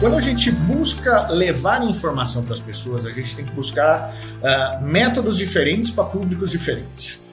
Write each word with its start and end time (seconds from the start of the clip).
Quando 0.00 0.14
a 0.14 0.20
gente 0.20 0.52
busca 0.52 1.28
levar 1.28 1.82
informação 1.82 2.44
para 2.44 2.52
as 2.52 2.60
pessoas, 2.60 3.04
a 3.04 3.10
gente 3.10 3.34
tem 3.34 3.44
que 3.44 3.50
buscar 3.50 4.14
uh, 4.14 4.84
métodos 4.84 5.36
diferentes 5.36 5.90
para 5.90 6.04
públicos 6.04 6.52
diferentes. 6.52 7.26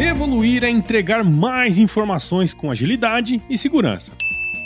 Evoluir 0.00 0.64
é 0.64 0.70
entregar 0.70 1.22
mais 1.22 1.76
informações 1.76 2.54
com 2.54 2.70
agilidade 2.70 3.42
e 3.50 3.58
segurança. 3.58 4.12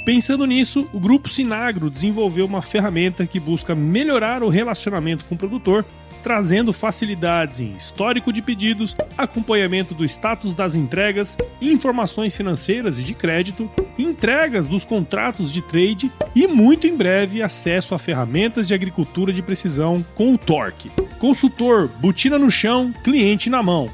Pensando 0.04 0.46
nisso, 0.46 0.88
o 0.92 1.00
grupo 1.00 1.28
Sinagro 1.28 1.90
desenvolveu 1.90 2.46
uma 2.46 2.62
ferramenta 2.62 3.26
que 3.26 3.40
busca 3.40 3.74
melhorar 3.74 4.44
o 4.44 4.48
relacionamento 4.48 5.24
com 5.24 5.34
o 5.34 5.38
produtor 5.38 5.84
trazendo 6.22 6.72
facilidades 6.72 7.60
em 7.60 7.74
histórico 7.74 8.32
de 8.32 8.40
pedidos, 8.40 8.96
acompanhamento 9.18 9.94
do 9.94 10.04
status 10.04 10.54
das 10.54 10.74
entregas, 10.74 11.36
informações 11.60 12.36
financeiras 12.36 12.98
e 12.98 13.04
de 13.04 13.14
crédito, 13.14 13.70
entregas 13.98 14.66
dos 14.66 14.84
contratos 14.84 15.52
de 15.52 15.60
trade 15.60 16.10
e 16.34 16.46
muito 16.46 16.86
em 16.86 16.96
breve 16.96 17.42
acesso 17.42 17.94
a 17.94 17.98
ferramentas 17.98 18.66
de 18.66 18.74
agricultura 18.74 19.32
de 19.32 19.42
precisão 19.42 20.04
com 20.14 20.32
o 20.32 20.38
Torque. 20.38 20.90
Consultor, 21.18 21.88
botina 22.00 22.38
no 22.38 22.50
chão, 22.50 22.92
cliente 23.02 23.50
na 23.50 23.62
mão. 23.62 23.90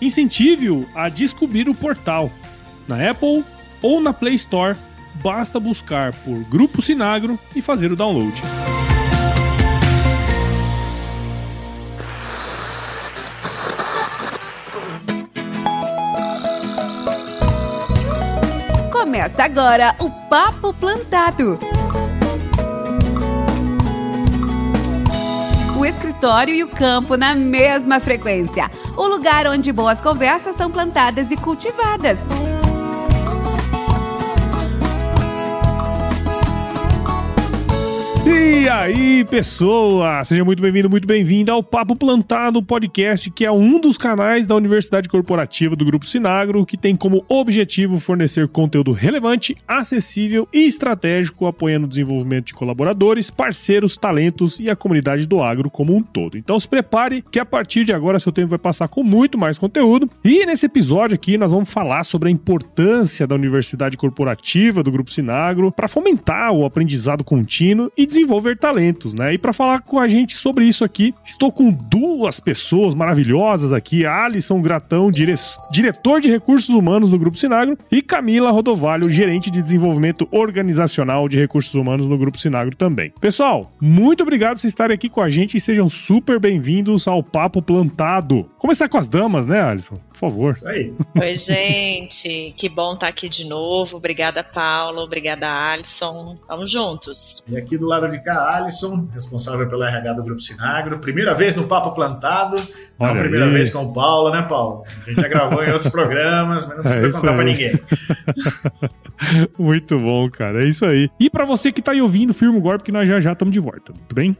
Incentive-o 0.00 0.86
a 0.94 1.08
descobrir 1.08 1.68
o 1.68 1.74
portal. 1.74 2.30
Na 2.86 3.10
Apple 3.10 3.44
ou 3.82 4.00
na 4.00 4.12
Play 4.12 4.34
Store, 4.34 4.76
basta 5.22 5.58
buscar 5.58 6.14
por 6.14 6.38
Grupo 6.44 6.80
Sinagro 6.80 7.38
e 7.54 7.60
fazer 7.60 7.92
o 7.92 7.96
download. 7.96 8.40
Começa 19.18 19.42
agora 19.42 19.96
o 19.98 20.08
Papo 20.28 20.72
Plantado. 20.72 21.58
O 25.76 25.84
escritório 25.84 26.54
e 26.54 26.62
o 26.62 26.68
campo 26.68 27.16
na 27.16 27.34
mesma 27.34 27.98
frequência. 27.98 28.70
O 28.96 29.08
lugar 29.08 29.48
onde 29.48 29.72
boas 29.72 30.00
conversas 30.00 30.54
são 30.54 30.70
plantadas 30.70 31.32
e 31.32 31.36
cultivadas. 31.36 32.20
E 38.26 38.68
aí, 38.68 39.24
pessoa! 39.24 40.22
Seja 40.24 40.44
muito 40.44 40.60
bem-vindo, 40.60 40.90
muito 40.90 41.06
bem-vinda 41.06 41.52
ao 41.52 41.62
Papo 41.62 41.96
Plantado 41.96 42.62
Podcast, 42.62 43.30
que 43.30 43.44
é 43.44 43.50
um 43.50 43.80
dos 43.80 43.96
canais 43.96 44.46
da 44.46 44.54
Universidade 44.54 45.08
Corporativa 45.08 45.76
do 45.76 45.84
Grupo 45.84 46.06
Sinagro, 46.06 46.66
que 46.66 46.76
tem 46.76 46.96
como 46.96 47.24
objetivo 47.28 47.98
fornecer 47.98 48.48
conteúdo 48.48 48.92
relevante, 48.92 49.56
acessível 49.66 50.46
e 50.52 50.66
estratégico, 50.66 51.46
apoiando 51.46 51.86
o 51.86 51.88
desenvolvimento 51.88 52.46
de 52.46 52.54
colaboradores, 52.54 53.30
parceiros, 53.30 53.96
talentos 53.96 54.58
e 54.60 54.68
a 54.68 54.76
comunidade 54.76 55.26
do 55.26 55.42
agro 55.42 55.70
como 55.70 55.96
um 55.96 56.02
todo. 56.02 56.36
Então 56.36 56.58
se 56.58 56.68
prepare 56.68 57.22
que 57.30 57.38
a 57.38 57.46
partir 57.46 57.84
de 57.84 57.92
agora 57.92 58.18
seu 58.18 58.32
tempo 58.32 58.48
vai 58.48 58.58
passar 58.58 58.88
com 58.88 59.02
muito 59.02 59.38
mais 59.38 59.56
conteúdo. 59.56 60.10
E 60.24 60.44
nesse 60.44 60.66
episódio 60.66 61.14
aqui 61.14 61.38
nós 61.38 61.52
vamos 61.52 61.70
falar 61.70 62.04
sobre 62.04 62.28
a 62.28 62.32
importância 62.32 63.26
da 63.26 63.34
Universidade 63.34 63.96
Corporativa 63.96 64.82
do 64.82 64.92
Grupo 64.92 65.10
Sinagro 65.10 65.70
para 65.70 65.88
fomentar 65.88 66.52
o 66.52 66.66
aprendizado 66.66 67.22
contínuo 67.22 67.90
e 67.96 68.07
desenvolver 68.08 68.58
talentos, 68.58 69.14
né? 69.14 69.34
E 69.34 69.38
para 69.38 69.52
falar 69.52 69.82
com 69.82 69.98
a 69.98 70.08
gente 70.08 70.34
sobre 70.34 70.64
isso 70.64 70.84
aqui, 70.84 71.14
estou 71.24 71.52
com 71.52 71.70
duas 71.70 72.40
pessoas 72.40 72.94
maravilhosas 72.94 73.72
aqui: 73.72 74.04
Alisson 74.04 74.60
Gratão, 74.60 75.10
dire... 75.10 75.34
diretor 75.70 76.20
de 76.20 76.28
recursos 76.28 76.74
humanos 76.74 77.10
do 77.10 77.18
Grupo 77.18 77.36
Sinagro, 77.36 77.78
e 77.90 78.02
Camila 78.02 78.50
Rodovalho, 78.50 79.08
gerente 79.08 79.50
de 79.50 79.62
desenvolvimento 79.62 80.26
organizacional 80.30 81.28
de 81.28 81.38
recursos 81.38 81.74
humanos 81.74 82.06
no 82.06 82.18
Grupo 82.18 82.38
Sinagro 82.38 82.74
também. 82.74 83.12
Pessoal, 83.20 83.70
muito 83.80 84.22
obrigado 84.22 84.54
por 84.54 84.60
vocês 84.60 84.72
estarem 84.72 84.94
aqui 84.94 85.08
com 85.08 85.20
a 85.20 85.28
gente 85.28 85.56
e 85.56 85.60
sejam 85.60 85.88
super 85.88 86.40
bem-vindos 86.40 87.06
ao 87.06 87.22
Papo 87.22 87.60
Plantado. 87.60 88.48
Começar 88.58 88.88
com 88.88 88.98
as 88.98 89.08
damas, 89.08 89.46
né, 89.46 89.60
Alisson? 89.60 89.98
Por 90.08 90.18
favor. 90.18 90.50
Isso 90.50 90.68
aí. 90.68 90.92
Oi, 91.16 91.36
gente. 91.36 92.54
Que 92.56 92.68
bom 92.68 92.94
estar 92.94 93.08
aqui 93.08 93.28
de 93.28 93.44
novo. 93.44 93.96
Obrigada, 93.96 94.42
Paulo. 94.42 95.00
Obrigada, 95.00 95.48
Alisson. 95.48 96.36
Vamos 96.48 96.70
juntos. 96.70 97.44
E 97.48 97.56
aqui 97.56 97.76
do 97.76 97.86
lado 97.86 97.97
de 98.06 98.22
cá, 98.22 98.56
Alisson, 98.56 99.08
responsável 99.12 99.66
pelo 99.68 99.82
RH 99.82 100.12
do 100.12 100.22
Grupo 100.22 100.40
Sinagro. 100.40 100.98
Primeira 100.98 101.34
vez 101.34 101.56
no 101.56 101.66
Papo 101.66 101.94
Plantado. 101.94 102.56
Não 102.98 103.06
a 103.06 103.14
primeira 103.14 103.46
aí. 103.46 103.52
vez 103.52 103.70
com 103.70 103.84
o 103.84 103.92
Paulo, 103.92 104.30
né, 104.30 104.42
Paulo? 104.42 104.82
A 104.86 105.10
gente 105.10 105.20
já 105.20 105.28
gravou 105.28 105.64
em 105.64 105.72
outros 105.72 105.88
programas, 105.88 106.66
mas 106.66 106.76
não 106.76 106.84
precisa 106.84 107.08
é 107.08 107.12
contar 107.12 107.34
para 107.34 107.44
ninguém. 107.44 107.80
Muito 109.58 109.98
bom, 109.98 110.30
cara. 110.30 110.64
É 110.64 110.68
isso 110.68 110.84
aí. 110.86 111.10
E 111.18 111.28
para 111.28 111.44
você 111.44 111.72
que 111.72 111.82
tá 111.82 111.92
aí 111.92 112.00
ouvindo, 112.00 112.32
firme 112.32 112.56
o 112.56 112.60
golpe 112.60 112.84
que 112.84 112.92
nós 112.92 113.08
já 113.08 113.20
já 113.20 113.32
estamos 113.32 113.52
de 113.52 113.60
volta, 113.60 113.92
tudo 113.92 114.14
bem? 114.14 114.36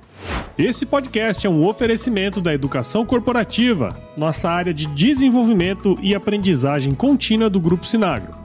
Esse 0.57 0.87
podcast 0.87 1.47
é 1.47 1.51
um 1.51 1.67
oferecimento 1.67 2.41
da 2.41 2.53
Educação 2.53 3.05
Corporativa, 3.05 3.97
nossa 4.17 4.51
área 4.51 4.75
de 4.75 4.87
desenvolvimento 4.87 5.97
e 6.03 6.15
aprendizagem 6.15 6.95
contínua 6.95 7.49
do 7.49 7.61
Grupo 7.61 7.87
Sinagro. 7.87 8.37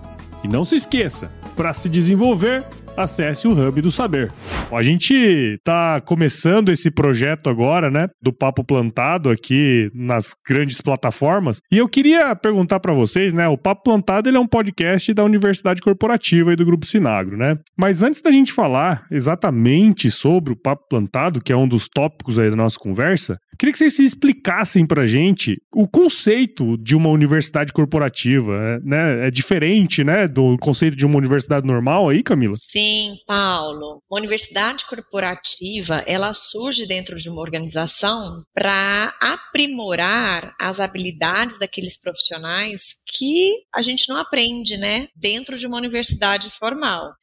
E 0.44 0.48
não 0.48 0.64
se 0.64 0.76
esqueça, 0.76 1.32
para 1.56 1.74
se 1.74 1.88
desenvolver, 1.88 2.66
acesse 2.96 3.48
o 3.48 3.52
Hub 3.52 3.82
do 3.82 3.92
Saber. 3.92 4.32
A 4.72 4.84
gente 4.84 5.60
tá 5.64 6.02
começando 6.02 6.70
esse 6.70 6.90
projeto 6.92 7.50
agora, 7.50 7.90
né, 7.90 8.08
do 8.22 8.32
Papo 8.32 8.64
Plantado 8.64 9.30
aqui 9.30 9.90
nas 9.94 10.36
grandes 10.48 10.82
plataformas, 10.82 11.62
e 11.72 11.78
eu 11.78 11.88
queria 11.88 12.36
perguntar 12.36 12.80
para 12.80 12.94
vocês, 12.94 13.34
né, 13.34 13.48
o 13.48 13.58
Papo 13.58 13.84
Plantado 13.84 14.30
ele 14.30 14.38
é 14.38 14.40
um 14.40 14.48
podcast 14.48 15.14
da 15.14 15.24
Universidade 15.24 15.82
Corporativa 15.82 16.54
e 16.54 16.56
do 16.56 16.66
Grupo 16.66 16.86
Sinagro, 16.86 17.38
né? 17.38 17.58
Mas 17.78 18.04
antes 18.04 18.22
da 18.22 18.32
gente 18.32 18.54
falar 18.54 19.06
exatamente 19.12 20.10
sobre 20.10 20.54
o 20.54 20.56
Papo 20.56 20.88
Plantado, 20.90 21.42
que 21.42 21.52
é 21.52 21.58
um 21.58 21.68
dos 21.68 21.88
tópicos 21.88 22.40
aí 22.40 22.50
da 22.50 22.56
nossa 22.56 22.78
conversa, 22.78 23.38
Queria 23.58 23.72
que 23.72 23.78
vocês 23.78 24.00
explicassem 24.00 24.86
pra 24.86 25.06
gente 25.06 25.62
o 25.74 25.88
conceito 25.88 26.78
de 26.78 26.96
uma 26.96 27.10
universidade 27.10 27.72
corporativa, 27.72 28.80
né? 28.84 29.28
É 29.28 29.32
diferente, 29.32 30.04
né, 30.04 30.28
do 30.28 30.58
conceito 30.58 30.98
de 30.98 31.06
uma 31.06 31.18
universidade 31.18 31.66
normal 31.66 32.10
aí, 32.10 32.24
Camila? 32.24 32.56
Sim, 32.56 32.83
Paulo. 33.26 34.02
Uma 34.10 34.20
universidade 34.20 34.86
corporativa, 34.86 36.04
ela 36.08 36.34
surge 36.34 36.86
dentro 36.86 37.18
de 37.18 37.30
uma 37.30 37.42
organização 37.42 38.44
para 38.54 39.16
aprimorar 39.20 40.56
as 40.60 40.80
habilidades 40.80 41.58
daqueles 41.58 42.00
profissionais 42.00 42.96
que 43.08 43.64
a 43.74 43.82
gente 43.82 44.08
não 44.10 44.18
aprende, 44.18 44.78
né, 44.78 45.08
dentro 45.16 45.58
de 45.58 45.68
uma 45.68 45.78
universidade 45.78 46.50
formal. 46.50 47.14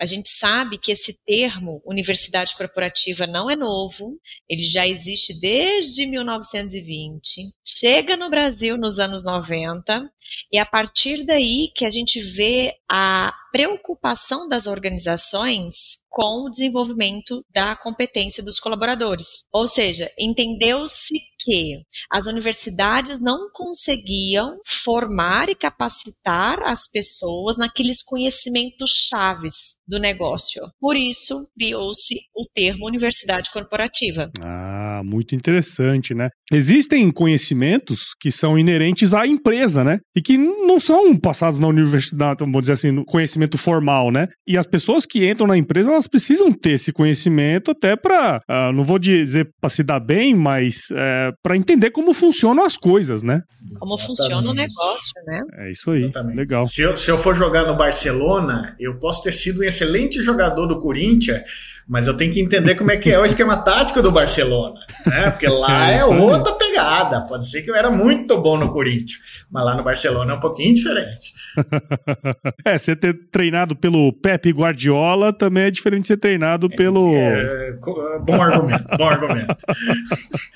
A 0.00 0.04
gente 0.04 0.28
sabe 0.28 0.78
que 0.78 0.92
esse 0.92 1.18
termo 1.26 1.82
universidade 1.84 2.56
corporativa 2.56 3.26
não 3.26 3.50
é 3.50 3.56
novo, 3.56 4.16
ele 4.48 4.62
já 4.62 4.86
existe 4.86 5.38
desde 5.40 6.06
1920, 6.06 7.42
chega 7.64 8.16
no 8.16 8.30
Brasil 8.30 8.78
nos 8.78 9.00
anos 9.00 9.24
90, 9.24 10.08
e 10.52 10.58
a 10.58 10.64
partir 10.64 11.24
daí 11.24 11.72
que 11.74 11.84
a 11.84 11.90
gente 11.90 12.20
vê 12.20 12.74
a 12.88 13.34
preocupação 13.50 14.48
das 14.48 14.66
organizações 14.66 15.98
com 16.10 16.46
o 16.46 16.50
desenvolvimento 16.50 17.44
da 17.54 17.76
competência 17.76 18.42
dos 18.42 18.58
colaboradores. 18.58 19.44
Ou 19.52 19.68
seja, 19.68 20.10
entendeu-se 20.18 21.14
que 21.40 21.82
as 22.10 22.26
universidades 22.26 23.20
não 23.20 23.48
conseguiam 23.52 24.58
formar 24.66 25.48
e 25.48 25.54
capacitar 25.54 26.60
as 26.64 26.90
pessoas 26.90 27.56
naqueles 27.56 28.02
conhecimentos 28.02 29.08
chaves 29.08 29.76
do 29.86 29.98
negócio. 30.00 30.62
Por 30.80 30.96
isso, 30.96 31.34
criou-se 31.56 32.16
o 32.34 32.44
termo 32.52 32.86
universidade 32.86 33.50
corporativa. 33.52 34.30
Ah, 34.42 35.02
muito 35.04 35.34
interessante, 35.34 36.14
né? 36.14 36.30
Existem 36.52 37.10
conhecimentos 37.12 38.14
que 38.18 38.32
são 38.32 38.58
inerentes 38.58 39.14
à 39.14 39.26
empresa, 39.26 39.84
né? 39.84 40.00
E 40.16 40.20
que 40.20 40.36
não 40.36 40.80
são 40.80 41.16
passados 41.16 41.60
na 41.60 41.68
universidade, 41.68 42.40
vamos 42.40 42.60
dizer 42.62 42.72
assim, 42.72 42.90
no 42.90 43.04
conhecimento 43.38 43.56
formal, 43.56 44.10
né? 44.10 44.28
E 44.46 44.58
as 44.58 44.66
pessoas 44.66 45.06
que 45.06 45.28
entram 45.28 45.46
na 45.46 45.56
empresa, 45.56 45.90
elas 45.90 46.08
precisam 46.08 46.52
ter 46.52 46.72
esse 46.72 46.92
conhecimento 46.92 47.70
até 47.70 47.96
para, 47.96 48.38
uh, 48.38 48.40
ah, 48.48 48.72
não 48.72 48.84
vou 48.84 48.98
dizer 48.98 49.48
para 49.60 49.70
se 49.70 49.82
dar 49.82 50.00
bem, 50.00 50.34
mas 50.34 50.88
é, 50.92 51.30
para 51.42 51.56
entender 51.56 51.90
como 51.90 52.12
funcionam 52.12 52.64
as 52.64 52.76
coisas, 52.76 53.22
né? 53.22 53.42
Como 53.78 53.94
Exatamente. 53.94 54.06
funciona 54.06 54.50
o 54.50 54.54
negócio, 54.54 55.12
né? 55.26 55.40
É 55.58 55.70
isso 55.70 55.90
aí, 55.90 56.02
Exatamente. 56.02 56.36
legal. 56.36 56.64
Se 56.64 56.82
eu, 56.82 56.96
se 56.96 57.10
eu 57.10 57.16
for 57.16 57.34
jogar 57.34 57.66
no 57.66 57.76
Barcelona, 57.76 58.74
eu 58.78 58.98
posso 58.98 59.22
ter 59.22 59.32
sido 59.32 59.60
um 59.60 59.64
excelente 59.64 60.20
jogador 60.20 60.66
do 60.66 60.78
Corinthians, 60.78 61.42
mas 61.88 62.06
eu 62.06 62.14
tenho 62.14 62.32
que 62.32 62.40
entender 62.40 62.74
como 62.74 62.90
é 62.90 62.98
que 62.98 63.10
é 63.10 63.18
o 63.18 63.24
esquema 63.24 63.56
tático 63.56 64.02
do 64.02 64.12
Barcelona, 64.12 64.78
né? 65.06 65.30
Porque 65.30 65.48
lá 65.48 65.90
é, 65.90 65.98
é 65.98 66.04
outra 66.04 66.52
pegada. 66.52 67.22
Pode 67.22 67.48
ser 67.48 67.62
que 67.62 67.70
eu 67.70 67.74
era 67.74 67.90
muito 67.90 68.36
bom 68.38 68.58
no 68.58 68.68
Corinthians, 68.68 69.18
mas 69.50 69.64
lá 69.64 69.74
no 69.74 69.82
Barcelona 69.82 70.34
é 70.34 70.36
um 70.36 70.40
pouquinho 70.40 70.74
diferente. 70.74 71.32
é, 72.62 72.76
você 72.76 72.94
ter 72.94 73.14
treinado 73.30 73.74
pelo 73.74 74.12
Pepe 74.12 74.50
Guardiola 74.50 75.32
também 75.32 75.64
é 75.64 75.70
diferente 75.70 76.02
de 76.02 76.08
ser 76.08 76.18
treinado 76.18 76.68
pelo. 76.68 77.14
É, 77.14 77.72
bom 78.20 78.42
argumento, 78.42 78.96
bom 78.96 79.08
argumento. 79.08 79.56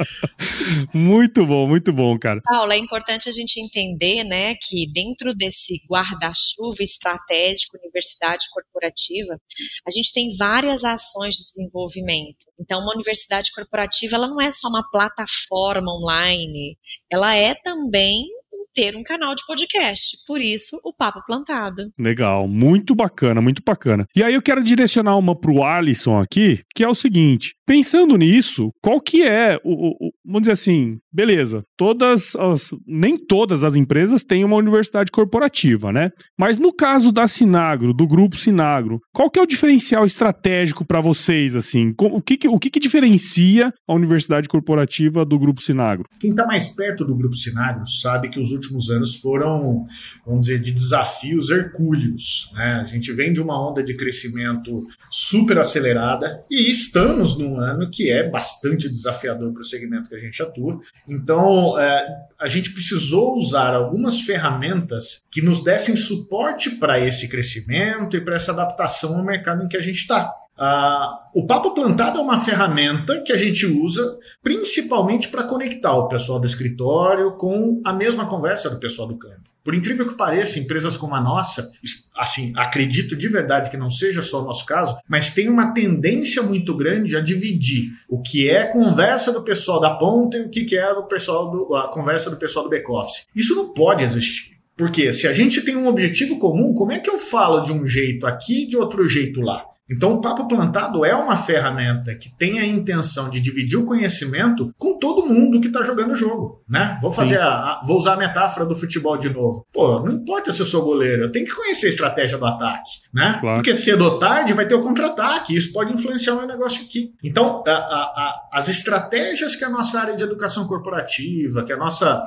muito 0.92 1.46
bom, 1.46 1.66
muito 1.66 1.92
bom, 1.94 2.18
cara. 2.18 2.42
Paulo, 2.44 2.72
é 2.72 2.76
importante 2.76 3.30
a 3.30 3.32
gente 3.32 3.58
entender, 3.58 4.22
né, 4.24 4.54
que 4.54 4.86
dentro 4.92 5.34
desse 5.34 5.80
guarda-chuva 5.90 6.82
estratégico, 6.82 7.78
universidade 7.92 8.46
corporativa, 8.52 9.38
a 9.86 9.90
gente 9.90 10.12
tem 10.12 10.34
várias 10.36 10.84
ações 10.84 11.36
de 11.36 11.44
desenvolvimento. 11.44 12.46
Então, 12.58 12.80
uma 12.80 12.94
universidade 12.94 13.52
corporativa, 13.52 14.16
ela 14.16 14.28
não 14.28 14.40
é 14.40 14.50
só 14.50 14.68
uma 14.68 14.88
plataforma 14.90 15.92
online, 15.92 16.76
ela 17.10 17.34
é 17.36 17.54
também 17.54 18.26
ter 18.74 18.96
um 18.96 19.02
canal 19.02 19.34
de 19.34 19.44
podcast. 19.46 20.16
Por 20.26 20.40
isso, 20.40 20.76
o 20.84 20.92
Papo 20.94 21.22
Plantado. 21.26 21.92
Legal, 21.98 22.48
muito 22.48 22.94
bacana, 22.94 23.40
muito 23.40 23.62
bacana. 23.64 24.06
E 24.16 24.22
aí 24.22 24.34
eu 24.34 24.42
quero 24.42 24.64
direcionar 24.64 25.16
uma 25.16 25.38
pro 25.38 25.62
Alisson 25.62 26.18
aqui, 26.18 26.62
que 26.74 26.82
é 26.82 26.88
o 26.88 26.94
seguinte: 26.94 27.54
pensando 27.72 28.18
nisso, 28.18 28.70
qual 28.82 29.00
que 29.00 29.22
é 29.22 29.58
o, 29.64 30.08
o, 30.08 30.12
vamos 30.22 30.42
dizer 30.42 30.52
assim, 30.52 30.98
beleza, 31.10 31.64
todas 31.74 32.36
as, 32.36 32.70
nem 32.86 33.16
todas 33.16 33.64
as 33.64 33.74
empresas 33.74 34.22
têm 34.22 34.44
uma 34.44 34.56
universidade 34.56 35.10
corporativa, 35.10 35.90
né? 35.90 36.10
Mas 36.38 36.58
no 36.58 36.70
caso 36.70 37.10
da 37.10 37.26
Sinagro, 37.26 37.94
do 37.94 38.06
grupo 38.06 38.36
Sinagro, 38.36 39.00
qual 39.10 39.30
que 39.30 39.38
é 39.38 39.42
o 39.42 39.46
diferencial 39.46 40.04
estratégico 40.04 40.84
para 40.84 41.00
vocês, 41.00 41.56
assim? 41.56 41.94
O 41.98 42.20
que, 42.20 42.36
que 42.36 42.46
o 42.46 42.58
que, 42.58 42.68
que, 42.68 42.78
diferencia 42.78 43.72
a 43.88 43.94
universidade 43.94 44.48
corporativa 44.48 45.24
do 45.24 45.38
grupo 45.38 45.62
Sinagro? 45.62 46.04
Quem 46.20 46.30
está 46.30 46.46
mais 46.46 46.68
perto 46.68 47.06
do 47.06 47.14
grupo 47.14 47.34
Sinagro 47.34 47.86
sabe 47.88 48.28
que 48.28 48.38
os 48.38 48.52
últimos 48.52 48.90
anos 48.90 49.16
foram, 49.16 49.86
vamos 50.26 50.42
dizer, 50.42 50.60
de 50.60 50.72
desafios 50.72 51.48
hercúleos, 51.48 52.50
né? 52.52 52.80
A 52.82 52.84
gente 52.84 53.10
vem 53.14 53.32
de 53.32 53.40
uma 53.40 53.58
onda 53.58 53.82
de 53.82 53.94
crescimento 53.94 54.86
super 55.10 55.56
acelerada 55.56 56.44
e 56.50 56.70
estamos 56.70 57.38
num 57.38 57.61
ano 57.62 57.90
que 57.90 58.10
é 58.10 58.28
bastante 58.28 58.88
desafiador 58.88 59.52
para 59.52 59.62
o 59.62 59.64
segmento 59.64 60.08
que 60.08 60.14
a 60.14 60.18
gente 60.18 60.42
atua. 60.42 60.80
Então, 61.08 61.78
é, 61.78 62.06
a 62.38 62.46
gente 62.46 62.72
precisou 62.72 63.36
usar 63.36 63.74
algumas 63.74 64.20
ferramentas 64.20 65.22
que 65.30 65.40
nos 65.40 65.62
dessem 65.62 65.96
suporte 65.96 66.72
para 66.72 67.00
esse 67.00 67.28
crescimento 67.28 68.16
e 68.16 68.20
para 68.20 68.34
essa 68.34 68.52
adaptação 68.52 69.16
ao 69.16 69.24
mercado 69.24 69.62
em 69.62 69.68
que 69.68 69.76
a 69.76 69.80
gente 69.80 69.98
está. 69.98 70.30
Uh, 70.62 71.40
o 71.40 71.44
Papo 71.44 71.74
Plantado 71.74 72.20
é 72.20 72.22
uma 72.22 72.38
ferramenta 72.38 73.20
que 73.22 73.32
a 73.32 73.36
gente 73.36 73.66
usa 73.66 74.16
principalmente 74.44 75.26
para 75.26 75.42
conectar 75.42 75.92
o 75.92 76.06
pessoal 76.06 76.38
do 76.38 76.46
escritório 76.46 77.32
com 77.32 77.80
a 77.84 77.92
mesma 77.92 78.26
conversa 78.26 78.70
do 78.70 78.78
pessoal 78.78 79.08
do 79.08 79.18
campo. 79.18 79.40
Por 79.64 79.74
incrível 79.74 80.06
que 80.06 80.14
pareça, 80.14 80.60
empresas 80.60 80.96
como 80.96 81.16
a 81.16 81.20
nossa, 81.20 81.68
assim, 82.16 82.52
acredito 82.56 83.16
de 83.16 83.28
verdade 83.28 83.70
que 83.70 83.76
não 83.76 83.90
seja 83.90 84.22
só 84.22 84.40
o 84.40 84.44
nosso 84.44 84.64
caso, 84.64 84.96
mas 85.08 85.32
tem 85.32 85.48
uma 85.48 85.72
tendência 85.72 86.42
muito 86.44 86.76
grande 86.76 87.16
a 87.16 87.20
dividir 87.20 87.90
o 88.08 88.22
que 88.22 88.48
é 88.48 88.64
conversa 88.64 89.32
do 89.32 89.42
pessoal 89.42 89.80
da 89.80 89.90
ponta 89.90 90.36
e 90.36 90.42
o 90.42 90.48
que 90.48 90.76
é 90.76 90.92
o 90.92 91.08
pessoal 91.08 91.50
do, 91.50 91.74
a 91.74 91.90
conversa 91.90 92.30
do 92.30 92.36
pessoal 92.36 92.66
do 92.66 92.70
back-office. 92.70 93.26
Isso 93.34 93.56
não 93.56 93.74
pode 93.74 94.04
existir. 94.04 94.52
Porque 94.76 95.12
se 95.12 95.26
a 95.26 95.32
gente 95.32 95.60
tem 95.60 95.76
um 95.76 95.88
objetivo 95.88 96.38
comum, 96.38 96.72
como 96.72 96.92
é 96.92 97.00
que 97.00 97.10
eu 97.10 97.18
falo 97.18 97.60
de 97.60 97.72
um 97.72 97.84
jeito 97.84 98.26
aqui 98.26 98.62
e 98.62 98.66
de 98.66 98.76
outro 98.76 99.04
jeito 99.06 99.40
lá? 99.40 99.71
Então, 99.90 100.14
o 100.14 100.20
Papo 100.20 100.48
Plantado 100.48 101.04
é 101.04 101.14
uma 101.14 101.36
ferramenta 101.36 102.14
que 102.14 102.34
tem 102.36 102.58
a 102.58 102.66
intenção 102.66 103.28
de 103.28 103.40
dividir 103.40 103.78
o 103.78 103.84
conhecimento 103.84 104.72
com 104.78 104.98
todo 104.98 105.26
mundo 105.26 105.60
que 105.60 105.66
está 105.66 105.82
jogando 105.82 106.12
o 106.12 106.16
jogo, 106.16 106.62
né? 106.70 106.96
Vou 107.00 107.10
fazer 107.10 107.38
a, 107.38 107.48
a, 107.48 107.80
vou 107.84 107.96
usar 107.96 108.14
a 108.14 108.16
metáfora 108.16 108.64
do 108.64 108.74
futebol 108.74 109.16
de 109.16 109.28
novo. 109.28 109.66
Pô, 109.72 110.00
não 110.00 110.12
importa 110.12 110.52
se 110.52 110.60
eu 110.60 110.66
sou 110.66 110.84
goleiro, 110.84 111.24
eu 111.24 111.32
tenho 111.32 111.44
que 111.44 111.54
conhecer 111.54 111.86
a 111.86 111.90
estratégia 111.90 112.38
do 112.38 112.46
ataque, 112.46 112.90
né? 113.12 113.36
Claro. 113.40 113.56
Porque 113.56 113.74
cedo 113.74 114.04
ou 114.04 114.18
tarde 114.18 114.52
vai 114.52 114.66
ter 114.66 114.74
o 114.74 114.80
contra-ataque, 114.80 115.56
isso 115.56 115.72
pode 115.72 115.92
influenciar 115.92 116.34
o 116.34 116.38
meu 116.38 116.46
negócio 116.46 116.84
aqui. 116.84 117.12
Então, 117.22 117.62
a, 117.66 118.48
as 118.52 118.68
estratégias 118.68 119.56
que 119.56 119.64
a 119.64 119.70
nossa 119.70 120.00
área 120.00 120.14
de 120.14 120.22
educação 120.22 120.66
corporativa, 120.66 121.62
que 121.64 121.72
a 121.72 121.76
nossa 121.76 122.22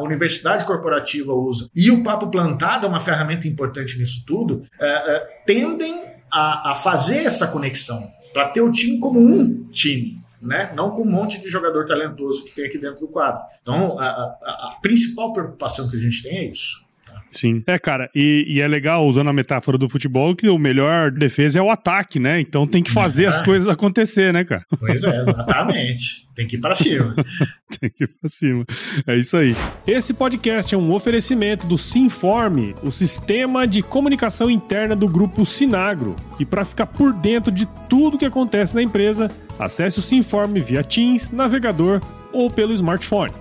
universidade 0.00 0.64
corporativa 0.64 1.32
usa, 1.32 1.68
e 1.74 1.90
o 1.90 2.02
Papo 2.02 2.30
Plantado 2.30 2.86
é 2.86 2.88
uma 2.88 3.00
ferramenta 3.00 3.48
importante 3.48 3.98
nisso 3.98 4.24
tudo, 4.26 4.64
é, 4.80 4.86
é, 4.86 5.42
tendem 5.46 6.11
a, 6.32 6.72
a 6.72 6.74
fazer 6.74 7.18
essa 7.18 7.46
conexão, 7.48 8.10
para 8.32 8.48
ter 8.48 8.62
o 8.62 8.72
time 8.72 8.98
como 8.98 9.20
um 9.20 9.64
time. 9.68 10.22
Né? 10.40 10.72
Não 10.74 10.90
com 10.90 11.02
um 11.02 11.10
monte 11.10 11.40
de 11.40 11.48
jogador 11.48 11.84
talentoso 11.84 12.44
que 12.44 12.52
tem 12.52 12.66
aqui 12.66 12.76
dentro 12.76 13.00
do 13.00 13.08
quadro. 13.08 13.42
Então, 13.60 13.98
a, 13.98 14.06
a, 14.06 14.72
a 14.72 14.78
principal 14.82 15.30
preocupação 15.30 15.88
que 15.88 15.96
a 15.96 16.00
gente 16.00 16.20
tem 16.22 16.38
é 16.38 16.44
isso. 16.50 16.90
Sim. 17.32 17.62
É, 17.66 17.78
cara, 17.78 18.10
e, 18.14 18.44
e, 18.46 18.60
é 18.60 18.68
legal, 18.68 19.06
usando 19.06 19.30
a 19.30 19.32
metáfora 19.32 19.78
do 19.78 19.88
futebol, 19.88 20.36
que 20.36 20.48
o 20.48 20.58
melhor 20.58 21.10
defesa 21.10 21.58
é 21.58 21.62
o 21.62 21.70
ataque, 21.70 22.20
né? 22.20 22.40
Então 22.40 22.66
tem 22.66 22.82
que 22.82 22.90
fazer 22.90 23.24
é. 23.24 23.28
as 23.28 23.40
coisas 23.40 23.66
acontecer, 23.66 24.32
né, 24.32 24.44
cara? 24.44 24.64
Pois 24.78 25.02
é, 25.02 25.20
exatamente. 25.20 26.28
tem 26.34 26.46
que 26.46 26.56
ir 26.56 26.60
para 26.60 26.74
cima. 26.74 27.14
tem 27.80 27.90
que 27.90 28.04
ir 28.04 28.06
para 28.06 28.28
cima. 28.28 28.64
É 29.06 29.16
isso 29.16 29.36
aí. 29.36 29.56
Esse 29.86 30.12
podcast 30.12 30.74
é 30.74 30.78
um 30.78 30.92
oferecimento 30.92 31.66
do 31.66 31.78
Sinforme, 31.78 32.74
o 32.82 32.90
sistema 32.90 33.66
de 33.66 33.82
comunicação 33.82 34.50
interna 34.50 34.94
do 34.94 35.08
grupo 35.08 35.46
Sinagro. 35.46 36.14
E 36.38 36.44
para 36.44 36.64
ficar 36.64 36.86
por 36.86 37.14
dentro 37.14 37.50
de 37.50 37.66
tudo 37.88 38.18
que 38.18 38.26
acontece 38.26 38.74
na 38.74 38.82
empresa, 38.82 39.30
acesse 39.58 39.98
o 39.98 40.02
Sinforme 40.02 40.60
via 40.60 40.84
Teams, 40.84 41.30
navegador 41.30 42.02
ou 42.32 42.50
pelo 42.50 42.74
smartphone. 42.74 43.32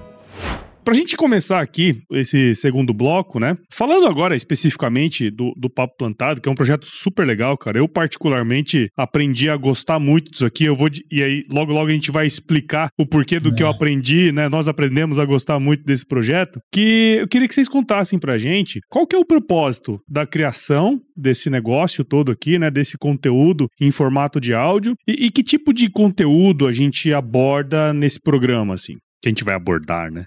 Pra 0.83 0.95
gente 0.95 1.15
começar 1.15 1.61
aqui 1.61 2.01
esse 2.11 2.55
segundo 2.55 2.91
bloco, 2.91 3.39
né? 3.39 3.55
Falando 3.71 4.07
agora 4.07 4.35
especificamente 4.35 5.29
do, 5.29 5.53
do 5.55 5.69
Papo 5.69 5.95
Plantado, 5.95 6.41
que 6.41 6.49
é 6.49 6.51
um 6.51 6.55
projeto 6.55 6.87
super 6.87 7.25
legal, 7.25 7.55
cara. 7.55 7.77
Eu, 7.77 7.87
particularmente, 7.87 8.89
aprendi 8.97 9.47
a 9.47 9.55
gostar 9.55 9.99
muito 9.99 10.31
disso 10.31 10.45
aqui. 10.45 10.65
Eu 10.65 10.75
vou. 10.75 10.89
E 11.11 11.21
aí, 11.21 11.43
logo, 11.49 11.71
logo 11.71 11.87
a 11.87 11.93
gente 11.93 12.09
vai 12.09 12.25
explicar 12.25 12.89
o 12.97 13.05
porquê 13.05 13.39
do 13.39 13.49
é. 13.49 13.53
que 13.53 13.61
eu 13.61 13.67
é. 13.67 13.69
aprendi, 13.69 14.31
né? 14.31 14.49
Nós 14.49 14.67
aprendemos 14.67 15.19
a 15.19 15.25
gostar 15.25 15.59
muito 15.59 15.83
desse 15.83 16.05
projeto. 16.05 16.59
Que 16.73 17.17
eu 17.19 17.27
queria 17.27 17.47
que 17.47 17.53
vocês 17.53 17.69
contassem 17.69 18.17
pra 18.17 18.39
gente 18.39 18.79
qual 18.89 19.05
que 19.05 19.15
é 19.15 19.19
o 19.19 19.25
propósito 19.25 19.99
da 20.09 20.25
criação 20.25 20.99
desse 21.15 21.49
negócio 21.49 22.03
todo 22.03 22.31
aqui, 22.31 22.57
né? 22.57 22.71
Desse 22.71 22.97
conteúdo 22.97 23.67
em 23.79 23.91
formato 23.91 24.41
de 24.41 24.53
áudio. 24.53 24.95
E, 25.07 25.27
e 25.27 25.31
que 25.31 25.43
tipo 25.43 25.71
de 25.73 25.91
conteúdo 25.91 26.67
a 26.67 26.71
gente 26.71 27.13
aborda 27.13 27.93
nesse 27.93 28.19
programa, 28.19 28.73
assim? 28.73 28.95
Que 29.21 29.27
a 29.27 29.31
gente 29.31 29.43
vai 29.43 29.53
abordar, 29.53 30.11
né? 30.11 30.25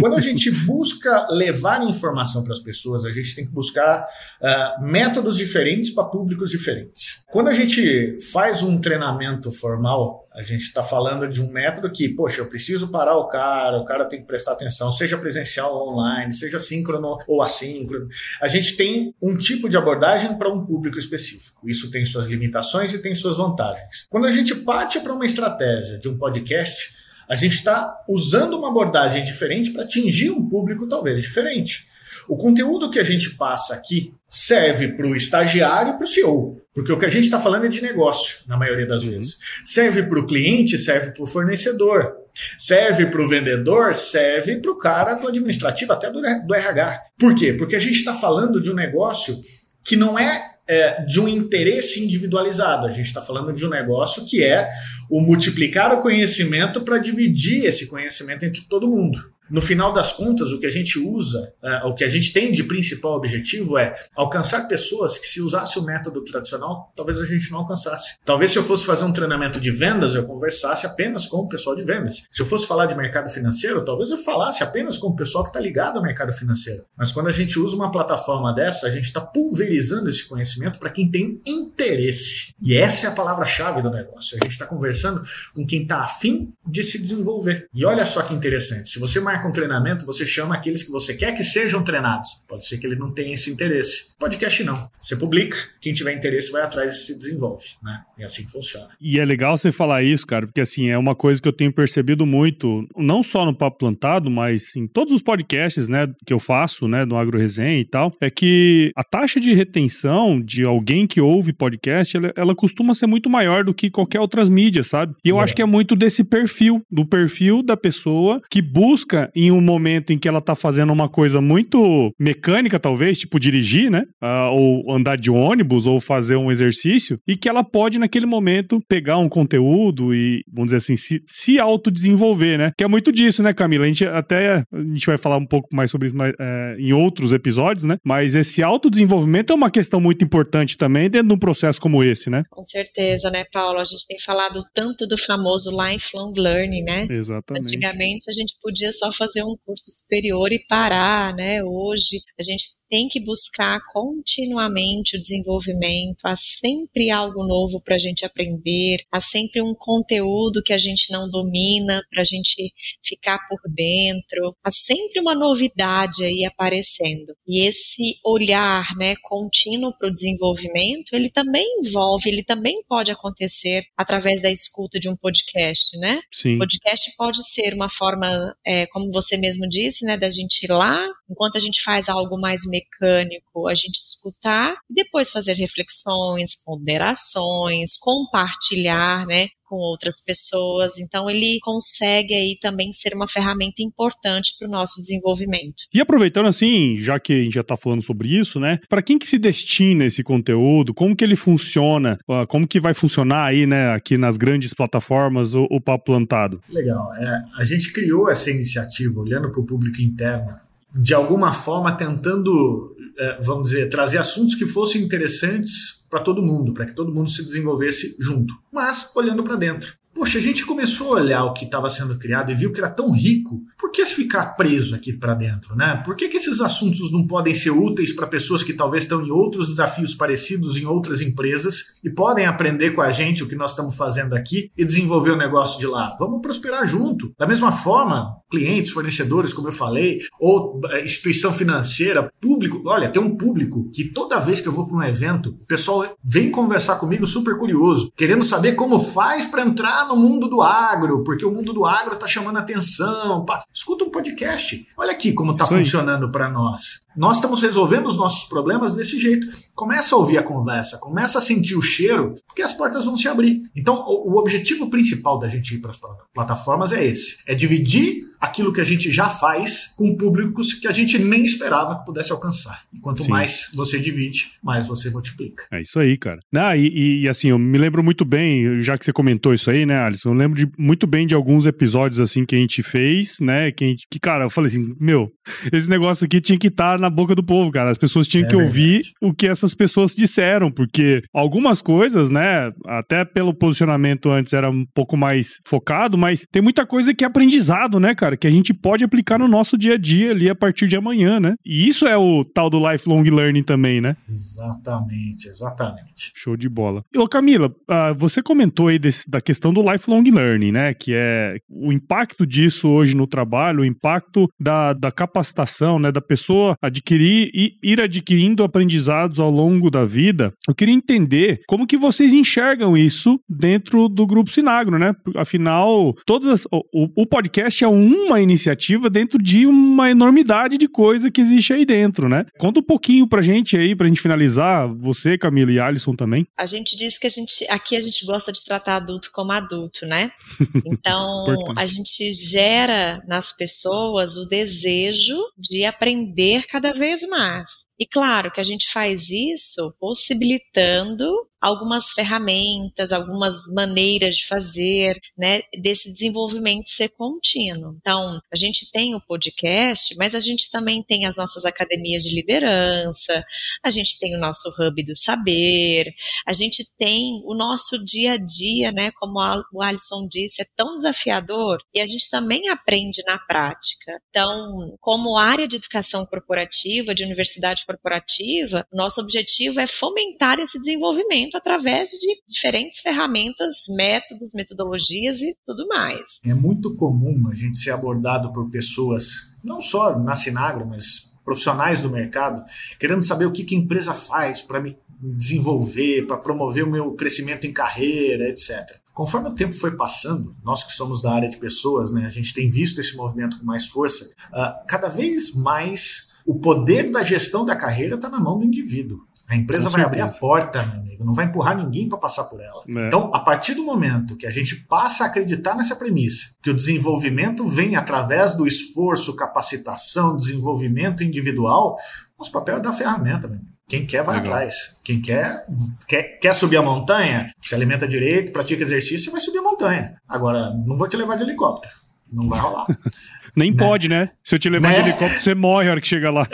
Quando 0.00 0.14
a 0.14 0.20
gente 0.20 0.50
busca 0.50 1.28
levar 1.30 1.82
informação 1.86 2.42
para 2.42 2.52
as 2.52 2.60
pessoas, 2.60 3.04
a 3.04 3.10
gente 3.10 3.34
tem 3.34 3.44
que 3.44 3.52
buscar 3.52 4.06
uh, 4.40 4.82
métodos 4.82 5.36
diferentes 5.36 5.90
para 5.90 6.04
públicos 6.04 6.50
diferentes. 6.50 7.26
Quando 7.30 7.48
a 7.48 7.52
gente 7.52 8.16
faz 8.32 8.62
um 8.62 8.80
treinamento 8.80 9.52
formal, 9.52 10.26
a 10.32 10.42
gente 10.42 10.62
está 10.62 10.82
falando 10.82 11.28
de 11.28 11.42
um 11.42 11.50
método 11.50 11.90
que, 11.90 12.08
poxa, 12.08 12.40
eu 12.40 12.46
preciso 12.46 12.88
parar 12.88 13.16
o 13.16 13.28
cara, 13.28 13.78
o 13.78 13.84
cara 13.84 14.06
tem 14.06 14.20
que 14.20 14.26
prestar 14.26 14.52
atenção, 14.52 14.90
seja 14.90 15.18
presencial 15.18 15.74
ou 15.74 15.92
online, 15.92 16.32
seja 16.32 16.58
síncrono 16.58 17.18
ou 17.28 17.42
assíncrono. 17.42 18.08
A 18.40 18.48
gente 18.48 18.76
tem 18.76 19.14
um 19.20 19.36
tipo 19.36 19.68
de 19.68 19.76
abordagem 19.76 20.38
para 20.38 20.52
um 20.52 20.64
público 20.64 20.98
específico. 20.98 21.68
Isso 21.68 21.90
tem 21.90 22.06
suas 22.06 22.26
limitações 22.26 22.94
e 22.94 23.02
tem 23.02 23.14
suas 23.14 23.36
vantagens. 23.36 24.06
Quando 24.08 24.26
a 24.26 24.30
gente 24.30 24.54
parte 24.54 25.00
para 25.00 25.12
uma 25.12 25.26
estratégia 25.26 25.98
de 25.98 26.08
um 26.08 26.16
podcast, 26.16 26.99
a 27.30 27.36
gente 27.36 27.54
está 27.54 27.96
usando 28.08 28.58
uma 28.58 28.70
abordagem 28.70 29.22
diferente 29.22 29.70
para 29.70 29.84
atingir 29.84 30.30
um 30.30 30.48
público 30.48 30.88
talvez 30.88 31.22
diferente. 31.22 31.86
O 32.28 32.36
conteúdo 32.36 32.90
que 32.90 32.98
a 32.98 33.04
gente 33.04 33.30
passa 33.36 33.74
aqui 33.74 34.12
serve 34.28 34.88
para 34.88 35.06
o 35.06 35.14
estagiário 35.14 35.92
e 35.92 35.96
para 35.96 36.04
o 36.04 36.08
CEO, 36.08 36.60
porque 36.74 36.92
o 36.92 36.98
que 36.98 37.06
a 37.06 37.08
gente 37.08 37.24
está 37.24 37.38
falando 37.38 37.66
é 37.66 37.68
de 37.68 37.82
negócio, 37.82 38.40
na 38.48 38.56
maioria 38.56 38.86
das 38.86 39.04
uhum. 39.04 39.12
vezes. 39.12 39.38
Serve 39.64 40.02
para 40.02 40.18
o 40.18 40.26
cliente, 40.26 40.76
serve 40.76 41.12
para 41.12 41.22
o 41.22 41.26
fornecedor, 41.26 42.16
serve 42.58 43.06
para 43.06 43.22
o 43.22 43.28
vendedor, 43.28 43.94
serve 43.94 44.56
para 44.56 44.70
o 44.72 44.76
cara 44.76 45.14
do 45.14 45.28
administrativo, 45.28 45.92
até 45.92 46.10
do, 46.10 46.20
do 46.20 46.54
RH. 46.54 47.00
Por 47.16 47.34
quê? 47.36 47.52
Porque 47.52 47.76
a 47.76 47.80
gente 47.80 47.96
está 47.96 48.12
falando 48.12 48.60
de 48.60 48.72
um 48.72 48.74
negócio 48.74 49.40
que 49.84 49.94
não 49.94 50.18
é 50.18 50.49
é, 50.70 51.02
de 51.04 51.20
um 51.20 51.26
interesse 51.26 52.02
individualizado. 52.02 52.86
A 52.86 52.90
gente 52.90 53.06
está 53.06 53.20
falando 53.20 53.52
de 53.52 53.66
um 53.66 53.68
negócio 53.68 54.24
que 54.24 54.44
é 54.44 54.70
o 55.10 55.20
multiplicar 55.20 55.92
o 55.92 55.98
conhecimento 55.98 56.82
para 56.82 56.98
dividir 56.98 57.66
esse 57.66 57.88
conhecimento 57.88 58.44
entre 58.44 58.62
todo 58.68 58.86
mundo. 58.86 59.18
No 59.50 59.60
final 59.60 59.92
das 59.92 60.12
contas, 60.12 60.52
o 60.52 60.60
que 60.60 60.66
a 60.66 60.70
gente 60.70 60.98
usa, 60.98 61.52
uh, 61.62 61.88
o 61.88 61.94
que 61.94 62.04
a 62.04 62.08
gente 62.08 62.32
tem 62.32 62.52
de 62.52 62.62
principal 62.64 63.14
objetivo 63.14 63.76
é 63.76 63.94
alcançar 64.14 64.68
pessoas 64.68 65.18
que, 65.18 65.26
se 65.26 65.40
usasse 65.40 65.78
o 65.78 65.82
método 65.82 66.24
tradicional, 66.24 66.92
talvez 66.94 67.20
a 67.20 67.26
gente 67.26 67.50
não 67.50 67.60
alcançasse. 67.60 68.18
Talvez 68.24 68.50
se 68.52 68.58
eu 68.58 68.62
fosse 68.62 68.86
fazer 68.86 69.04
um 69.04 69.12
treinamento 69.12 69.60
de 69.60 69.70
vendas, 69.70 70.14
eu 70.14 70.24
conversasse 70.24 70.86
apenas 70.86 71.26
com 71.26 71.38
o 71.38 71.48
pessoal 71.48 71.74
de 71.74 71.84
vendas. 71.84 72.22
Se 72.30 72.42
eu 72.42 72.46
fosse 72.46 72.66
falar 72.66 72.86
de 72.86 72.96
mercado 72.96 73.28
financeiro, 73.30 73.84
talvez 73.84 74.10
eu 74.10 74.18
falasse 74.18 74.62
apenas 74.62 74.98
com 74.98 75.08
o 75.08 75.16
pessoal 75.16 75.44
que 75.44 75.50
está 75.50 75.60
ligado 75.60 75.96
ao 75.96 76.02
mercado 76.02 76.32
financeiro. 76.32 76.84
Mas 76.96 77.12
quando 77.12 77.28
a 77.28 77.32
gente 77.32 77.58
usa 77.58 77.74
uma 77.74 77.90
plataforma 77.90 78.54
dessa, 78.54 78.86
a 78.86 78.90
gente 78.90 79.04
está 79.04 79.20
pulverizando 79.20 80.08
esse 80.08 80.26
conhecimento 80.28 80.78
para 80.78 80.90
quem 80.90 81.10
tem 81.10 81.40
interesse. 81.46 82.54
E 82.60 82.76
essa 82.76 83.06
é 83.06 83.10
a 83.10 83.14
palavra-chave 83.14 83.82
do 83.82 83.90
negócio. 83.90 84.36
A 84.36 84.44
gente 84.44 84.52
está 84.52 84.66
conversando 84.66 85.22
com 85.54 85.66
quem 85.66 85.82
está 85.82 86.02
afim 86.02 86.52
de 86.66 86.82
se 86.82 86.98
desenvolver. 86.98 87.68
E 87.74 87.84
olha 87.84 88.06
só 88.06 88.22
que 88.22 88.34
interessante. 88.34 88.88
Se 88.88 88.98
você 88.98 89.20
um 89.48 89.52
treinamento, 89.52 90.06
você 90.06 90.26
chama 90.26 90.54
aqueles 90.54 90.82
que 90.82 90.90
você 90.90 91.14
quer 91.14 91.34
que 91.34 91.42
sejam 91.42 91.82
treinados. 91.82 92.44
Pode 92.48 92.66
ser 92.66 92.78
que 92.78 92.86
ele 92.86 92.96
não 92.96 93.10
tenha 93.10 93.34
esse 93.34 93.50
interesse. 93.50 94.14
Podcast 94.18 94.62
não. 94.64 94.90
Você 95.00 95.16
publica, 95.16 95.56
quem 95.80 95.92
tiver 95.92 96.12
interesse 96.12 96.52
vai 96.52 96.62
atrás 96.62 96.92
e 96.92 96.98
se 97.06 97.18
desenvolve, 97.18 97.64
né? 97.82 98.02
E 98.18 98.24
assim 98.24 98.46
funciona. 98.46 98.88
E 99.00 99.18
é 99.18 99.24
legal 99.24 99.56
você 99.56 99.72
falar 99.72 100.02
isso, 100.02 100.26
cara, 100.26 100.46
porque 100.46 100.60
assim, 100.60 100.88
é 100.88 100.98
uma 100.98 101.14
coisa 101.14 101.40
que 101.40 101.48
eu 101.48 101.52
tenho 101.52 101.72
percebido 101.72 102.26
muito, 102.26 102.86
não 102.96 103.22
só 103.22 103.44
no 103.44 103.54
Papo 103.54 103.78
Plantado, 103.78 104.30
mas 104.30 104.76
em 104.76 104.86
todos 104.86 105.12
os 105.12 105.22
podcasts, 105.22 105.88
né, 105.88 106.08
que 106.26 106.32
eu 106.32 106.38
faço, 106.38 106.86
né, 106.86 107.04
no 107.04 107.16
Agro 107.16 107.38
Resenha 107.38 107.78
e 107.78 107.84
tal, 107.84 108.12
é 108.20 108.30
que 108.30 108.92
a 108.96 109.02
taxa 109.02 109.40
de 109.40 109.52
retenção 109.54 110.40
de 110.40 110.64
alguém 110.64 111.06
que 111.06 111.20
ouve 111.20 111.52
podcast, 111.52 112.16
ela, 112.16 112.32
ela 112.36 112.54
costuma 112.54 112.94
ser 112.94 113.06
muito 113.06 113.30
maior 113.30 113.64
do 113.64 113.74
que 113.74 113.90
qualquer 113.90 114.20
outras 114.20 114.48
mídias, 114.48 114.88
sabe? 114.88 115.14
E 115.24 115.28
eu 115.28 115.40
é. 115.40 115.44
acho 115.44 115.54
que 115.54 115.62
é 115.62 115.66
muito 115.66 115.96
desse 115.96 116.24
perfil, 116.24 116.82
do 116.90 117.06
perfil 117.06 117.62
da 117.62 117.76
pessoa 117.76 118.40
que 118.50 118.60
busca 118.60 119.29
em 119.34 119.50
um 119.50 119.60
momento 119.60 120.12
em 120.12 120.18
que 120.18 120.28
ela 120.28 120.40
tá 120.40 120.54
fazendo 120.54 120.92
uma 120.92 121.08
coisa 121.08 121.40
muito 121.40 122.12
mecânica, 122.18 122.78
talvez, 122.78 123.18
tipo 123.18 123.38
dirigir, 123.40 123.90
né? 123.90 124.04
Uh, 124.22 124.52
ou 124.52 124.92
andar 124.92 125.16
de 125.16 125.30
ônibus, 125.30 125.86
ou 125.86 126.00
fazer 126.00 126.36
um 126.36 126.50
exercício, 126.50 127.18
e 127.26 127.36
que 127.36 127.48
ela 127.48 127.64
pode, 127.64 127.98
naquele 127.98 128.26
momento, 128.26 128.80
pegar 128.88 129.18
um 129.18 129.28
conteúdo 129.28 130.14
e, 130.14 130.42
vamos 130.52 130.66
dizer 130.66 130.76
assim, 130.76 130.96
se, 130.96 131.22
se 131.26 131.58
autodesenvolver, 131.58 132.58
né? 132.58 132.72
Que 132.76 132.84
é 132.84 132.88
muito 132.88 133.12
disso, 133.12 133.42
né, 133.42 133.52
Camila? 133.52 133.84
A 133.84 133.88
gente 133.88 134.06
até 134.06 134.64
a 134.72 134.82
gente 134.92 135.06
vai 135.06 135.16
falar 135.16 135.36
um 135.36 135.46
pouco 135.46 135.68
mais 135.74 135.90
sobre 135.90 136.06
isso 136.08 136.16
mais, 136.16 136.34
é, 136.38 136.76
em 136.78 136.92
outros 136.92 137.32
episódios, 137.32 137.84
né? 137.84 137.96
Mas 138.04 138.34
esse 138.34 138.62
autodesenvolvimento 138.62 139.52
é 139.52 139.56
uma 139.56 139.70
questão 139.70 140.00
muito 140.00 140.24
importante 140.24 140.76
também 140.76 141.08
dentro 141.08 141.28
de 141.28 141.34
um 141.34 141.38
processo 141.38 141.80
como 141.80 142.02
esse, 142.02 142.30
né? 142.30 142.44
Com 142.50 142.64
certeza, 142.64 143.30
né, 143.30 143.44
Paulo? 143.52 143.78
A 143.78 143.84
gente 143.84 144.06
tem 144.06 144.18
falado 144.18 144.60
tanto 144.74 145.06
do 145.06 145.16
famoso 145.18 145.70
lifelong 145.70 146.32
learning, 146.36 146.82
né? 146.82 147.06
Exatamente. 147.10 147.68
Antigamente 147.68 148.30
a 148.30 148.32
gente 148.32 148.54
podia 148.60 148.92
só 148.92 149.09
fazer 149.12 149.42
um 149.42 149.56
curso 149.64 149.90
superior 149.90 150.52
e 150.52 150.64
parar, 150.66 151.34
né? 151.34 151.62
Hoje 151.62 152.20
a 152.38 152.42
gente 152.42 152.64
tem 152.88 153.08
que 153.08 153.20
buscar 153.20 153.80
continuamente 153.92 155.16
o 155.16 155.20
desenvolvimento, 155.20 156.24
há 156.24 156.34
sempre 156.36 157.10
algo 157.10 157.46
novo 157.46 157.80
para 157.80 157.94
a 157.94 157.98
gente 157.98 158.24
aprender, 158.24 159.04
há 159.12 159.20
sempre 159.20 159.62
um 159.62 159.74
conteúdo 159.74 160.62
que 160.62 160.72
a 160.72 160.78
gente 160.78 161.12
não 161.12 161.30
domina 161.30 162.02
para 162.10 162.22
a 162.22 162.24
gente 162.24 162.72
ficar 163.04 163.38
por 163.48 163.60
dentro, 163.72 164.56
há 164.64 164.70
sempre 164.70 165.20
uma 165.20 165.34
novidade 165.34 166.24
aí 166.24 166.44
aparecendo. 166.44 167.34
E 167.46 167.64
esse 167.66 168.18
olhar, 168.24 168.88
né, 168.96 169.14
contínuo 169.22 169.96
para 169.96 170.08
o 170.08 170.12
desenvolvimento, 170.12 171.12
ele 171.12 171.30
também 171.30 171.66
envolve, 171.78 172.28
ele 172.28 172.42
também 172.42 172.82
pode 172.88 173.10
acontecer 173.10 173.84
através 173.96 174.42
da 174.42 174.50
escuta 174.50 174.98
de 174.98 175.08
um 175.08 175.16
podcast, 175.16 175.96
né? 175.98 176.20
Sim. 176.32 176.56
O 176.56 176.58
podcast 176.58 177.12
pode 177.16 177.44
ser 177.52 177.74
uma 177.74 177.88
forma, 177.88 178.28
é, 178.66 178.86
como 179.00 179.10
você 179.12 179.38
mesmo 179.38 179.66
disse, 179.66 180.04
né, 180.04 180.18
da 180.18 180.28
gente 180.28 180.64
ir 180.64 180.70
lá, 180.70 181.06
enquanto 181.28 181.56
a 181.56 181.58
gente 181.58 181.82
faz 181.82 182.08
algo 182.08 182.38
mais 182.38 182.60
mecânico, 182.66 183.66
a 183.66 183.74
gente 183.74 183.98
escutar 183.98 184.74
e 184.90 184.94
depois 184.94 185.30
fazer 185.30 185.54
reflexões, 185.54 186.62
ponderações, 186.62 187.96
compartilhar, 187.98 189.26
né, 189.26 189.48
com 189.70 189.76
outras 189.76 190.20
pessoas. 190.22 190.98
Então 190.98 191.30
ele 191.30 191.60
consegue 191.62 192.34
aí 192.34 192.58
também 192.60 192.92
ser 192.92 193.14
uma 193.14 193.28
ferramenta 193.28 193.80
importante 193.80 194.56
para 194.58 194.66
o 194.66 194.70
nosso 194.70 195.00
desenvolvimento. 195.00 195.84
E 195.94 196.00
aproveitando 196.00 196.46
assim, 196.46 196.96
já 196.96 197.20
que 197.20 197.32
a 197.32 197.42
gente 197.42 197.54
já 197.54 197.60
está 197.60 197.76
falando 197.76 198.02
sobre 198.02 198.36
isso, 198.36 198.58
né? 198.58 198.80
Para 198.88 199.00
quem 199.00 199.16
que 199.16 199.28
se 199.28 199.38
destina 199.38 200.04
esse 200.04 200.24
conteúdo? 200.24 200.92
Como 200.92 201.14
que 201.14 201.22
ele 201.22 201.36
funciona? 201.36 202.18
Ah, 202.28 202.44
como 202.46 202.66
que 202.66 202.80
vai 202.80 202.92
funcionar 202.92 203.44
aí, 203.44 203.64
né? 203.64 203.92
Aqui 203.92 204.18
nas 204.18 204.36
grandes 204.36 204.74
plataformas 204.74 205.54
o, 205.54 205.68
o 205.70 205.80
Papo 205.80 206.06
Plantado? 206.06 206.60
Legal. 206.68 207.14
É, 207.14 207.42
a 207.56 207.64
gente 207.64 207.92
criou 207.92 208.28
essa 208.28 208.50
iniciativa 208.50 209.20
olhando 209.20 209.52
para 209.52 209.60
o 209.60 209.64
público 209.64 210.02
interno 210.02 210.58
de 210.92 211.14
alguma 211.14 211.52
forma 211.52 211.92
tentando, 211.92 212.96
é, 213.16 213.38
vamos 213.40 213.70
dizer, 213.70 213.88
trazer 213.88 214.18
assuntos 214.18 214.56
que 214.56 214.66
fossem 214.66 215.00
interessantes 215.00 215.99
para 216.10 216.20
todo 216.20 216.42
mundo, 216.42 216.74
para 216.74 216.84
que 216.84 216.94
todo 216.94 217.14
mundo 217.14 217.30
se 217.30 217.44
desenvolvesse 217.44 218.16
junto, 218.18 218.52
mas 218.72 219.14
olhando 219.14 219.44
para 219.44 219.54
dentro. 219.54 219.99
Poxa, 220.20 220.36
a 220.36 220.42
gente 220.42 220.66
começou 220.66 221.14
a 221.14 221.20
olhar 221.22 221.44
o 221.44 221.54
que 221.54 221.64
estava 221.64 221.88
sendo 221.88 222.18
criado 222.18 222.52
e 222.52 222.54
viu 222.54 222.70
que 222.70 222.78
era 222.78 222.90
tão 222.90 223.10
rico. 223.10 223.62
Por 223.78 223.90
que 223.90 224.04
ficar 224.04 224.54
preso 224.54 224.94
aqui 224.94 225.14
para 225.14 225.32
dentro, 225.32 225.74
né? 225.74 226.02
Por 226.04 226.14
que, 226.14 226.28
que 226.28 226.36
esses 226.36 226.60
assuntos 226.60 227.10
não 227.10 227.26
podem 227.26 227.54
ser 227.54 227.70
úteis 227.70 228.12
para 228.12 228.26
pessoas 228.26 228.62
que 228.62 228.74
talvez 228.74 229.04
estão 229.04 229.24
em 229.24 229.30
outros 229.30 229.68
desafios 229.68 230.14
parecidos 230.14 230.76
em 230.76 230.84
outras 230.84 231.22
empresas 231.22 231.98
e 232.04 232.10
podem 232.10 232.44
aprender 232.44 232.90
com 232.90 233.00
a 233.00 233.10
gente 233.10 233.42
o 233.42 233.48
que 233.48 233.56
nós 233.56 233.70
estamos 233.70 233.96
fazendo 233.96 234.34
aqui 234.34 234.70
e 234.76 234.84
desenvolver 234.84 235.30
o 235.30 235.38
negócio 235.38 235.80
de 235.80 235.86
lá? 235.86 236.14
Vamos 236.18 236.42
prosperar 236.42 236.86
junto. 236.86 237.32
Da 237.38 237.46
mesma 237.46 237.72
forma, 237.72 238.36
clientes, 238.50 238.90
fornecedores, 238.90 239.54
como 239.54 239.68
eu 239.68 239.72
falei, 239.72 240.18
ou 240.38 240.80
eh, 240.90 241.02
instituição 241.02 241.50
financeira, 241.50 242.30
público. 242.38 242.82
Olha, 242.84 243.08
tem 243.08 243.22
um 243.22 243.38
público 243.38 243.90
que 243.90 244.04
toda 244.04 244.38
vez 244.38 244.60
que 244.60 244.68
eu 244.68 244.72
vou 244.72 244.86
para 244.86 244.98
um 244.98 245.02
evento, 245.02 245.48
o 245.62 245.66
pessoal 245.66 246.14
vem 246.22 246.50
conversar 246.50 246.96
comigo 246.96 247.26
super 247.26 247.56
curioso, 247.56 248.12
querendo 248.14 248.44
saber 248.44 248.74
como 248.74 248.98
faz 248.98 249.46
para 249.46 249.62
entrar 249.62 250.09
no 250.10 250.16
mundo 250.16 250.48
do 250.48 250.60
agro, 250.60 251.22
porque 251.22 251.44
o 251.44 251.52
mundo 251.52 251.72
do 251.72 251.86
agro 251.86 252.14
está 252.14 252.26
chamando 252.26 252.58
atenção. 252.58 253.44
Pá, 253.44 253.62
escuta 253.72 254.04
um 254.04 254.10
podcast. 254.10 254.86
Olha 254.96 255.12
aqui 255.12 255.32
como 255.32 255.52
está 255.52 255.64
funcionando 255.66 256.30
para 256.32 256.48
nós. 256.48 257.02
Nós 257.16 257.36
estamos 257.36 257.62
resolvendo 257.62 258.06
os 258.06 258.16
nossos 258.16 258.44
problemas 258.48 258.94
desse 258.94 259.18
jeito. 259.18 259.46
Começa 259.74 260.14
a 260.14 260.18
ouvir 260.18 260.38
a 260.38 260.42
conversa, 260.42 260.98
começa 260.98 261.38
a 261.38 261.42
sentir 261.42 261.76
o 261.76 261.82
cheiro, 261.82 262.34
porque 262.46 262.62
as 262.62 262.72
portas 262.72 263.04
vão 263.04 263.16
se 263.16 263.28
abrir. 263.28 263.62
Então, 263.74 264.04
o, 264.06 264.32
o 264.32 264.38
objetivo 264.38 264.90
principal 264.90 265.38
da 265.38 265.48
gente 265.48 265.76
ir 265.76 265.78
para 265.78 265.92
as 265.92 266.00
plataformas 266.34 266.92
é 266.92 267.04
esse: 267.04 267.42
é 267.46 267.54
dividir 267.54 268.29
aquilo 268.40 268.72
que 268.72 268.80
a 268.80 268.84
gente 268.84 269.10
já 269.10 269.28
faz 269.28 269.94
com 269.96 270.16
públicos 270.16 270.74
que 270.74 270.88
a 270.88 270.92
gente 270.92 271.18
nem 271.18 271.42
esperava 271.44 271.98
que 271.98 272.04
pudesse 272.04 272.32
alcançar. 272.32 272.82
E 272.92 272.98
quanto 272.98 273.22
Sim. 273.24 273.30
mais 273.30 273.70
você 273.74 273.98
divide, 273.98 274.52
mais 274.62 274.86
você 274.86 275.10
multiplica. 275.10 275.64
É 275.70 275.80
isso 275.80 275.98
aí, 275.98 276.16
cara. 276.16 276.40
Ah, 276.54 276.76
e, 276.76 277.22
e, 277.22 277.28
assim, 277.28 277.50
eu 277.50 277.58
me 277.58 277.78
lembro 277.78 278.02
muito 278.02 278.24
bem, 278.24 278.80
já 278.80 278.96
que 278.96 279.04
você 279.04 279.12
comentou 279.12 279.52
isso 279.52 279.70
aí, 279.70 279.84
né, 279.84 279.98
Alisson? 279.98 280.30
Eu 280.30 280.34
lembro 280.34 280.58
de, 280.58 280.70
muito 280.78 281.06
bem 281.06 281.26
de 281.26 281.34
alguns 281.34 281.66
episódios 281.66 282.20
assim 282.20 282.44
que 282.44 282.56
a 282.56 282.58
gente 282.58 282.82
fez, 282.82 283.38
né? 283.40 283.70
Que, 283.70 283.86
gente, 283.86 284.06
que 284.10 284.18
cara, 284.18 284.44
eu 284.44 284.50
falei 284.50 284.68
assim, 284.68 284.94
meu, 284.98 285.30
esse 285.72 285.88
negócio 285.88 286.24
aqui 286.24 286.40
tinha 286.40 286.58
que 286.58 286.68
estar 286.68 286.98
na 286.98 287.10
boca 287.10 287.34
do 287.34 287.42
povo, 287.42 287.70
cara. 287.70 287.90
As 287.90 287.98
pessoas 287.98 288.26
tinham 288.26 288.46
é 288.46 288.48
que 288.48 288.56
verdade. 288.56 288.78
ouvir 288.78 289.02
o 289.20 289.34
que 289.34 289.46
essas 289.46 289.74
pessoas 289.74 290.14
disseram, 290.14 290.70
porque 290.70 291.22
algumas 291.32 291.82
coisas, 291.82 292.30
né, 292.30 292.72
até 292.86 293.24
pelo 293.24 293.52
posicionamento 293.52 294.30
antes 294.30 294.52
era 294.52 294.70
um 294.70 294.84
pouco 294.94 295.16
mais 295.16 295.60
focado, 295.64 296.16
mas 296.16 296.44
tem 296.50 296.62
muita 296.62 296.86
coisa 296.86 297.14
que 297.14 297.24
é 297.24 297.26
aprendizado, 297.26 298.00
né, 298.00 298.14
cara? 298.14 298.29
Cara, 298.30 298.36
que 298.36 298.46
a 298.46 298.50
gente 298.50 298.72
pode 298.72 299.04
aplicar 299.04 299.38
no 299.38 299.48
nosso 299.48 299.76
dia 299.76 299.94
a 299.94 299.98
dia 299.98 300.30
ali 300.30 300.48
a 300.48 300.54
partir 300.54 300.86
de 300.86 300.96
amanhã, 300.96 301.40
né? 301.40 301.54
E 301.64 301.88
isso 301.88 302.06
é 302.06 302.16
o 302.16 302.44
tal 302.44 302.70
do 302.70 302.78
lifelong 302.78 303.22
learning 303.22 303.62
também, 303.62 304.00
né? 304.00 304.16
Exatamente, 304.28 305.48
exatamente. 305.48 306.32
Show 306.34 306.56
de 306.56 306.68
bola. 306.68 307.02
Ô 307.16 307.26
Camila, 307.26 307.68
uh, 307.68 308.14
você 308.14 308.42
comentou 308.42 308.88
aí 308.88 308.98
desse, 308.98 309.28
da 309.30 309.40
questão 309.40 309.72
do 309.72 309.82
lifelong 309.82 310.22
learning, 310.22 310.72
né? 310.72 310.94
Que 310.94 311.12
é 311.14 311.56
o 311.68 311.92
impacto 311.92 312.46
disso 312.46 312.88
hoje 312.88 313.16
no 313.16 313.26
trabalho, 313.26 313.80
o 313.80 313.84
impacto 313.84 314.48
da, 314.58 314.92
da 314.92 315.10
capacitação, 315.10 315.98
né? 315.98 316.12
Da 316.12 316.20
pessoa 316.20 316.76
adquirir 316.80 317.50
e 317.54 317.78
ir 317.82 318.00
adquirindo 318.00 318.62
aprendizados 318.62 319.40
ao 319.40 319.50
longo 319.50 319.90
da 319.90 320.04
vida. 320.04 320.52
Eu 320.68 320.74
queria 320.74 320.94
entender 320.94 321.60
como 321.66 321.86
que 321.86 321.96
vocês 321.96 322.32
enxergam 322.32 322.96
isso 322.96 323.40
dentro 323.48 324.08
do 324.08 324.26
Grupo 324.26 324.50
Sinagro, 324.50 324.98
né? 324.98 325.14
Afinal, 325.36 326.14
todas, 326.24 326.66
o, 326.70 327.22
o 327.22 327.26
podcast 327.26 327.82
é 327.82 327.88
um 327.88 328.19
uma 328.26 328.40
iniciativa 328.40 329.08
dentro 329.10 329.42
de 329.42 329.66
uma 329.66 330.10
enormidade 330.10 330.78
de 330.78 330.88
coisa 330.88 331.30
que 331.30 331.40
existe 331.40 331.72
aí 331.72 331.84
dentro, 331.84 332.28
né? 332.28 332.44
Conta 332.58 332.80
um 332.80 332.82
pouquinho 332.82 333.26
pra 333.28 333.42
gente 333.42 333.76
aí, 333.76 333.94
pra 333.94 334.08
gente 334.08 334.20
finalizar, 334.20 334.88
você, 334.88 335.36
Camila 335.36 335.72
e 335.72 335.80
Alisson 335.80 336.14
também. 336.14 336.46
A 336.58 336.66
gente 336.66 336.96
diz 336.96 337.18
que 337.18 337.26
a 337.26 337.30
gente, 337.30 337.66
aqui 337.70 337.96
a 337.96 338.00
gente 338.00 338.24
gosta 338.24 338.52
de 338.52 338.64
tratar 338.64 338.96
adulto 338.96 339.30
como 339.32 339.52
adulto, 339.52 340.06
né? 340.06 340.30
Então, 341.00 341.44
a 341.76 341.86
gente 341.86 342.32
gera 342.32 343.22
nas 343.26 343.56
pessoas 343.56 344.36
o 344.36 344.48
desejo 344.48 345.38
de 345.56 345.84
aprender 345.84 346.66
cada 346.66 346.92
vez 346.92 347.26
mais. 347.28 347.89
E 348.00 348.06
claro 348.06 348.50
que 348.50 348.60
a 348.60 348.64
gente 348.64 348.90
faz 348.90 349.28
isso 349.28 349.94
possibilitando 350.00 351.28
algumas 351.60 352.12
ferramentas, 352.12 353.12
algumas 353.12 353.66
maneiras 353.74 354.36
de 354.36 354.46
fazer, 354.46 355.20
né, 355.36 355.60
desse 355.78 356.10
desenvolvimento 356.10 356.88
ser 356.88 357.10
contínuo. 357.10 357.94
Então, 358.00 358.40
a 358.50 358.56
gente 358.56 358.90
tem 358.90 359.14
o 359.14 359.20
podcast, 359.20 360.16
mas 360.16 360.34
a 360.34 360.40
gente 360.40 360.70
também 360.70 361.02
tem 361.02 361.26
as 361.26 361.36
nossas 361.36 361.66
academias 361.66 362.24
de 362.24 362.34
liderança, 362.34 363.44
a 363.82 363.90
gente 363.90 364.18
tem 364.18 364.34
o 364.34 364.40
nosso 364.40 364.70
hub 364.80 365.04
do 365.04 365.14
saber, 365.14 366.14
a 366.46 366.52
gente 366.52 366.82
tem 366.96 367.42
o 367.44 367.54
nosso 367.54 368.02
dia 368.04 368.32
a 368.32 368.36
dia, 368.38 368.90
né, 368.90 369.10
como 369.12 369.38
o 369.74 369.82
Alisson 369.82 370.26
disse, 370.30 370.62
é 370.62 370.66
tão 370.74 370.96
desafiador 370.96 371.78
e 371.92 372.00
a 372.00 372.06
gente 372.06 372.30
também 372.30 372.70
aprende 372.70 373.22
na 373.26 373.38
prática. 373.38 374.18
Então, 374.30 374.96
como 375.00 375.36
área 375.36 375.68
de 375.68 375.76
educação 375.76 376.24
corporativa, 376.24 377.14
de 377.14 377.22
universidade 377.22 377.84
corporativa, 377.90 378.86
nosso 378.92 379.20
objetivo 379.20 379.80
é 379.80 379.86
fomentar 379.86 380.58
esse 380.60 380.78
desenvolvimento 380.78 381.56
através 381.56 382.10
de 382.10 382.42
diferentes 382.48 383.00
ferramentas, 383.00 383.76
métodos, 383.90 384.52
metodologias 384.54 385.40
e 385.40 385.56
tudo 385.66 385.86
mais. 385.88 386.40
É 386.44 386.54
muito 386.54 386.94
comum 386.94 387.48
a 387.50 387.54
gente 387.54 387.78
ser 387.78 387.90
abordado 387.90 388.52
por 388.52 388.70
pessoas, 388.70 389.56
não 389.64 389.80
só 389.80 390.18
na 390.18 390.34
Sinagro, 390.34 390.86
mas 390.86 391.30
profissionais 391.44 392.00
do 392.00 392.10
mercado, 392.10 392.62
querendo 392.98 393.22
saber 393.22 393.46
o 393.46 393.52
que, 393.52 393.64
que 393.64 393.74
a 393.74 393.78
empresa 393.78 394.14
faz 394.14 394.62
para 394.62 394.80
me 394.80 394.96
desenvolver, 395.20 396.26
para 396.26 396.36
promover 396.36 396.84
o 396.84 396.90
meu 396.90 397.12
crescimento 397.12 397.66
em 397.66 397.72
carreira, 397.72 398.48
etc. 398.48 399.00
Conforme 399.12 399.48
o 399.48 399.54
tempo 399.54 399.74
foi 399.74 399.96
passando, 399.96 400.56
nós 400.64 400.84
que 400.84 400.92
somos 400.92 401.20
da 401.20 401.32
área 401.32 401.48
de 401.48 401.56
pessoas, 401.56 402.12
né, 402.12 402.24
a 402.24 402.28
gente 402.28 402.54
tem 402.54 402.68
visto 402.68 403.00
esse 403.00 403.16
movimento 403.16 403.58
com 403.58 403.66
mais 403.66 403.86
força, 403.86 404.32
uh, 404.52 404.86
cada 404.86 405.08
vez 405.08 405.54
mais 405.54 406.29
o 406.46 406.58
poder 406.60 407.10
da 407.10 407.22
gestão 407.22 407.64
da 407.64 407.76
carreira 407.76 408.16
está 408.16 408.28
na 408.28 408.40
mão 408.40 408.58
do 408.58 408.64
indivíduo. 408.64 409.20
A 409.50 409.56
empresa 409.56 409.88
vai 409.88 410.02
abrir 410.02 410.20
a 410.20 410.28
porta, 410.28 410.80
meu 410.80 411.00
amigo, 411.00 411.24
não 411.24 411.34
vai 411.34 411.46
empurrar 411.46 411.76
ninguém 411.76 412.08
para 412.08 412.18
passar 412.18 412.44
por 412.44 412.60
ela. 412.60 412.84
É. 412.86 413.06
Então, 413.08 413.32
a 413.34 413.40
partir 413.40 413.74
do 413.74 413.82
momento 413.82 414.36
que 414.36 414.46
a 414.46 414.50
gente 414.50 414.76
passa 414.86 415.24
a 415.24 415.26
acreditar 415.26 415.74
nessa 415.74 415.96
premissa, 415.96 416.54
que 416.62 416.70
o 416.70 416.74
desenvolvimento 416.74 417.66
vem 417.66 417.96
através 417.96 418.54
do 418.54 418.64
esforço, 418.64 419.34
capacitação, 419.34 420.36
desenvolvimento 420.36 421.24
individual, 421.24 421.96
nosso 422.38 422.52
papel 422.52 422.76
é 422.76 422.80
dar 422.80 422.92
ferramenta, 422.92 423.48
meu 423.48 423.56
amigo. 423.56 423.80
Quem 423.88 424.06
quer 424.06 424.22
vai 424.22 424.38
Legal. 424.38 424.54
atrás. 424.54 425.00
Quem 425.02 425.20
quer, 425.20 425.66
quer 426.06 426.38
quer 426.38 426.54
subir 426.54 426.76
a 426.76 426.82
montanha, 426.82 427.52
se 427.60 427.74
alimenta 427.74 428.06
direito, 428.06 428.52
pratica 428.52 428.84
exercício, 428.84 429.32
vai 429.32 429.40
subir 429.40 429.58
a 429.58 429.62
montanha. 429.62 430.14
Agora, 430.28 430.72
não 430.86 430.96
vou 430.96 431.08
te 431.08 431.16
levar 431.16 431.34
de 431.34 431.42
helicóptero. 431.42 431.92
Não 432.32 432.48
vai 432.48 432.60
rolar. 432.60 432.86
Nem 433.56 433.72
né? 433.72 433.76
pode, 433.76 434.08
né? 434.08 434.30
Se 434.44 434.54
eu 434.54 434.58
te 434.58 434.68
levar 434.68 434.90
né? 434.90 434.94
de 434.94 435.00
helicóptero, 435.08 435.40
você 435.40 435.54
morre 435.54 435.88
a 435.88 435.90
hora 435.90 436.00
que 436.00 436.06
chega 436.06 436.30
lá. 436.30 436.46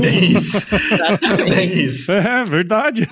Bem 0.00 0.32
isso. 0.32 0.66
Bem 1.48 1.70
isso. 1.86 2.12
É, 2.12 2.44
verdade. 2.44 3.08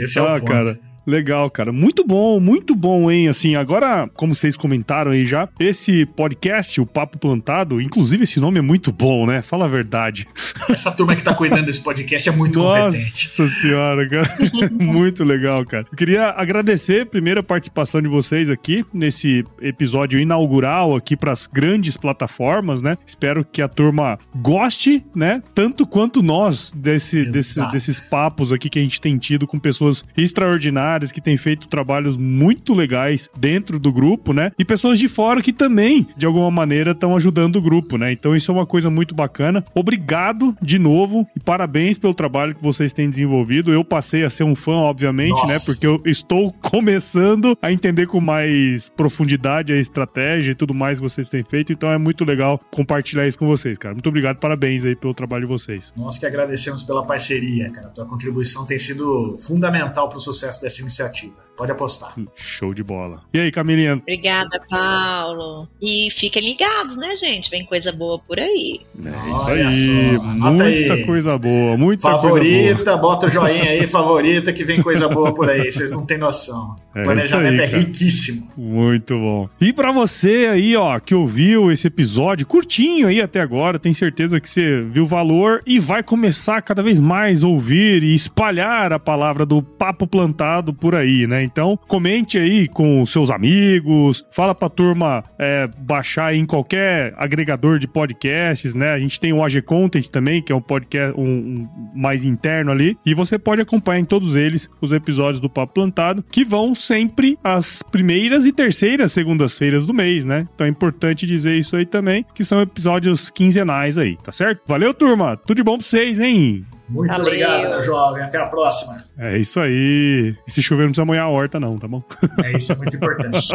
Esse 0.00 0.18
é 0.18 0.22
o 0.22 0.26
ah, 0.26 0.38
ponto. 0.38 0.44
cara. 0.50 0.91
Legal, 1.06 1.50
cara. 1.50 1.72
Muito 1.72 2.04
bom, 2.04 2.38
muito 2.38 2.74
bom, 2.74 3.10
hein? 3.10 3.28
Assim, 3.28 3.56
agora, 3.56 4.08
como 4.14 4.34
vocês 4.34 4.56
comentaram 4.56 5.10
aí 5.10 5.24
já, 5.24 5.48
esse 5.58 6.06
podcast, 6.06 6.80
o 6.80 6.86
Papo 6.86 7.18
Plantado, 7.18 7.80
inclusive 7.80 8.22
esse 8.22 8.38
nome 8.38 8.58
é 8.58 8.62
muito 8.62 8.92
bom, 8.92 9.26
né? 9.26 9.42
Fala 9.42 9.64
a 9.64 9.68
verdade. 9.68 10.28
Essa 10.70 10.92
turma 10.92 11.14
que 11.16 11.22
tá 11.22 11.34
cuidando 11.34 11.66
desse 11.66 11.82
podcast 11.82 12.28
é 12.28 12.32
muito 12.32 12.58
Nossa 12.58 12.84
competente. 12.86 13.40
Nossa 13.40 13.48
senhora, 13.48 14.08
cara. 14.08 14.36
muito 14.72 15.24
legal, 15.24 15.64
cara. 15.66 15.86
Eu 15.90 15.96
queria 15.96 16.30
agradecer 16.30 17.06
primeiro 17.06 17.40
a 17.40 17.42
participação 17.42 18.00
de 18.00 18.08
vocês 18.08 18.48
aqui 18.48 18.84
nesse 18.92 19.44
episódio 19.60 20.20
inaugural 20.20 20.94
aqui 20.94 21.16
para 21.16 21.32
as 21.32 21.46
grandes 21.46 21.96
plataformas, 21.96 22.82
né? 22.82 22.96
Espero 23.06 23.44
que 23.44 23.60
a 23.60 23.68
turma 23.68 24.18
goste, 24.36 25.04
né? 25.14 25.42
Tanto 25.54 25.86
quanto 25.86 26.22
nós 26.22 26.72
desse, 26.74 27.24
desse 27.24 27.60
desses 27.72 27.98
papos 27.98 28.52
aqui 28.52 28.68
que 28.68 28.78
a 28.78 28.82
gente 28.82 29.00
tem 29.00 29.16
tido 29.18 29.46
com 29.46 29.58
pessoas 29.58 30.04
extraordinárias 30.16 30.91
que 31.12 31.20
têm 31.20 31.36
feito 31.36 31.68
trabalhos 31.68 32.16
muito 32.16 32.74
legais 32.74 33.30
dentro 33.36 33.78
do 33.78 33.92
grupo, 33.92 34.32
né? 34.32 34.52
E 34.58 34.64
pessoas 34.64 34.98
de 34.98 35.08
fora 35.08 35.42
que 35.42 35.52
também, 35.52 36.06
de 36.16 36.26
alguma 36.26 36.50
maneira, 36.50 36.92
estão 36.92 37.16
ajudando 37.16 37.56
o 37.56 37.62
grupo, 37.62 37.96
né? 37.96 38.12
Então 38.12 38.36
isso 38.36 38.50
é 38.50 38.54
uma 38.54 38.66
coisa 38.66 38.90
muito 38.90 39.14
bacana. 39.14 39.64
Obrigado 39.74 40.56
de 40.60 40.78
novo 40.78 41.26
e 41.34 41.40
parabéns 41.40 41.98
pelo 41.98 42.14
trabalho 42.14 42.54
que 42.54 42.62
vocês 42.62 42.92
têm 42.92 43.08
desenvolvido. 43.08 43.72
Eu 43.72 43.84
passei 43.84 44.24
a 44.24 44.30
ser 44.30 44.44
um 44.44 44.54
fã, 44.54 44.72
obviamente, 44.72 45.46
né? 45.46 45.54
Nossa. 45.54 45.54
né? 45.54 45.58
Porque 45.64 45.86
eu 45.86 46.00
estou 46.04 46.52
começando 46.60 47.56
a 47.62 47.72
entender 47.72 48.06
com 48.06 48.20
mais 48.20 48.88
profundidade 48.88 49.72
a 49.72 49.78
estratégia 49.78 50.52
e 50.52 50.54
tudo 50.54 50.74
mais 50.74 50.98
que 50.98 51.02
vocês 51.02 51.28
têm 51.28 51.42
feito. 51.42 51.72
Então 51.72 51.90
é 51.90 51.98
muito 51.98 52.24
legal 52.24 52.60
compartilhar 52.70 53.26
isso 53.26 53.38
com 53.38 53.46
vocês, 53.46 53.78
cara. 53.78 53.94
Muito 53.94 54.08
obrigado, 54.08 54.38
parabéns 54.38 54.84
aí 54.84 54.94
pelo 54.94 55.14
trabalho 55.14 55.42
de 55.42 55.48
vocês. 55.48 55.92
Nós 55.96 56.18
que 56.18 56.26
agradecemos 56.26 56.82
pela 56.82 57.04
parceria, 57.04 57.70
cara. 57.70 57.88
A 57.88 57.90
tua 57.90 58.06
contribuição 58.06 58.66
tem 58.66 58.78
sido 58.78 59.36
fundamental 59.38 60.08
para 60.08 60.18
o 60.18 60.20
sucesso 60.20 60.60
dessa 60.60 60.81
iniciativa. 60.82 61.42
Pode 61.56 61.70
apostar. 61.70 62.14
Show 62.34 62.72
de 62.72 62.82
bola. 62.82 63.22
E 63.32 63.38
aí, 63.38 63.52
Camilinha? 63.52 63.94
Obrigada, 63.94 64.60
Paulo. 64.68 65.68
E 65.80 66.08
fiquem 66.10 66.42
ligados, 66.42 66.96
né, 66.96 67.14
gente? 67.14 67.50
Vem 67.50 67.64
coisa 67.64 67.92
boa 67.92 68.18
por 68.18 68.40
aí. 68.40 68.80
É 69.04 69.30
isso 69.30 69.44
Olha 69.44 69.68
aí. 69.68 70.16
Só. 70.16 70.22
Muita 70.22 70.64
aí. 70.64 71.06
coisa 71.06 71.38
boa, 71.38 71.76
muita 71.76 72.02
favorita, 72.02 72.74
coisa 72.76 72.84
boa. 72.84 72.96
bota 72.96 73.26
o 73.26 73.30
joinha 73.30 73.70
aí, 73.70 73.86
favorita, 73.88 74.52
que 74.52 74.64
vem 74.64 74.82
coisa 74.82 75.08
boa 75.08 75.34
por 75.34 75.48
aí. 75.48 75.70
Vocês 75.70 75.92
não 75.92 76.06
têm 76.06 76.18
noção. 76.18 76.74
É 76.94 77.00
o 77.00 77.04
planejamento 77.04 77.60
aí, 77.60 77.66
é 77.66 77.78
riquíssimo. 77.78 78.50
Muito 78.56 79.14
bom. 79.18 79.48
E 79.60 79.72
para 79.72 79.92
você 79.92 80.48
aí, 80.50 80.76
ó, 80.76 80.98
que 80.98 81.14
ouviu 81.14 81.70
esse 81.70 81.86
episódio 81.86 82.46
curtinho 82.46 83.08
aí 83.08 83.20
até 83.20 83.40
agora, 83.40 83.78
tenho 83.78 83.94
certeza 83.94 84.40
que 84.40 84.48
você 84.48 84.80
viu 84.80 85.04
o 85.04 85.06
valor 85.06 85.62
e 85.66 85.78
vai 85.78 86.02
começar 86.02 86.60
cada 86.62 86.82
vez 86.82 87.00
mais 87.00 87.44
a 87.44 87.48
ouvir 87.48 88.02
e 88.02 88.14
espalhar 88.14 88.92
a 88.92 88.98
palavra 88.98 89.44
do 89.46 89.62
papo 89.62 90.06
plantado 90.06 90.72
por 90.72 90.94
aí, 90.94 91.26
né? 91.42 91.44
Então, 91.44 91.76
comente 91.88 92.38
aí 92.38 92.68
com 92.68 93.04
seus 93.04 93.30
amigos, 93.30 94.24
fala 94.30 94.54
pra 94.54 94.68
turma 94.68 95.24
é, 95.38 95.68
baixar 95.78 96.34
em 96.34 96.46
qualquer 96.46 97.14
agregador 97.16 97.78
de 97.78 97.86
podcasts, 97.86 98.74
né? 98.74 98.92
A 98.92 98.98
gente 98.98 99.18
tem 99.18 99.32
o 99.32 99.44
AG 99.44 99.60
Content 99.62 100.06
também, 100.06 100.40
que 100.40 100.52
é 100.52 100.54
um 100.54 100.60
podcast 100.60 101.18
um, 101.18 101.24
um, 101.24 101.68
mais 101.94 102.24
interno 102.24 102.70
ali, 102.70 102.96
e 103.04 103.12
você 103.14 103.38
pode 103.38 103.60
acompanhar 103.60 104.00
em 104.00 104.04
todos 104.04 104.36
eles 104.36 104.70
os 104.80 104.92
episódios 104.92 105.40
do 105.40 105.50
Papo 105.50 105.74
Plantado, 105.74 106.24
que 106.30 106.44
vão 106.44 106.74
sempre 106.74 107.38
às 107.42 107.82
primeiras 107.82 108.46
e 108.46 108.52
terceiras 108.52 109.12
segundas-feiras 109.12 109.86
do 109.86 109.92
mês, 109.92 110.24
né? 110.24 110.46
Então 110.54 110.66
é 110.66 110.70
importante 110.70 111.26
dizer 111.26 111.58
isso 111.58 111.76
aí 111.76 111.84
também, 111.84 112.24
que 112.34 112.44
são 112.44 112.60
episódios 112.60 113.30
quinzenais 113.30 113.98
aí, 113.98 114.16
tá 114.22 114.30
certo? 114.30 114.62
Valeu, 114.66 114.94
turma! 114.94 115.36
Tudo 115.36 115.56
de 115.56 115.62
bom 115.62 115.76
pra 115.76 115.86
vocês, 115.86 116.20
hein? 116.20 116.64
Muito 116.92 117.10
Valeu. 117.10 117.26
obrigado, 117.26 117.70
meu 117.70 117.80
jovem. 117.80 118.22
Até 118.22 118.38
a 118.38 118.46
próxima. 118.46 119.02
É 119.18 119.38
isso 119.38 119.58
aí. 119.58 120.36
E 120.46 120.50
se 120.50 120.62
chover, 120.62 120.82
não 120.82 120.90
precisa 120.90 121.06
molhar 121.06 121.24
a 121.24 121.28
horta, 121.30 121.58
não, 121.58 121.78
tá 121.78 121.88
bom? 121.88 122.02
É 122.44 122.56
isso, 122.56 122.72
é 122.72 122.76
muito 122.76 122.96
importante. 122.96 123.48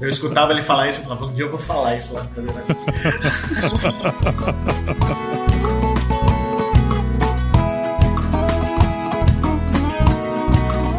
eu 0.00 0.08
escutava 0.08 0.52
ele 0.52 0.62
falar 0.62 0.88
isso, 0.88 1.00
eu 1.00 1.04
falava, 1.04 1.26
um 1.26 1.32
dia 1.32 1.44
eu 1.44 1.50
vou 1.50 1.58
falar 1.58 1.94
isso 1.96 2.14
lá 2.14 2.24
no 2.24 2.28
programa. 2.30 2.62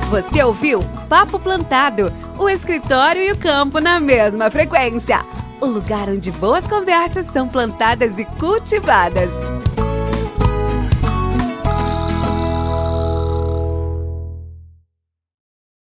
Você 0.10 0.44
ouviu 0.44 0.82
Papo 1.08 1.40
Plantado, 1.40 2.12
o 2.38 2.50
escritório 2.50 3.22
e 3.22 3.32
o 3.32 3.38
campo 3.38 3.80
na 3.80 4.00
mesma 4.00 4.50
frequência. 4.50 5.24
O 5.62 5.66
lugar 5.68 6.10
onde 6.10 6.32
boas 6.32 6.66
conversas 6.66 7.26
são 7.28 7.48
plantadas 7.48 8.18
e 8.18 8.26
cultivadas. 8.26 9.30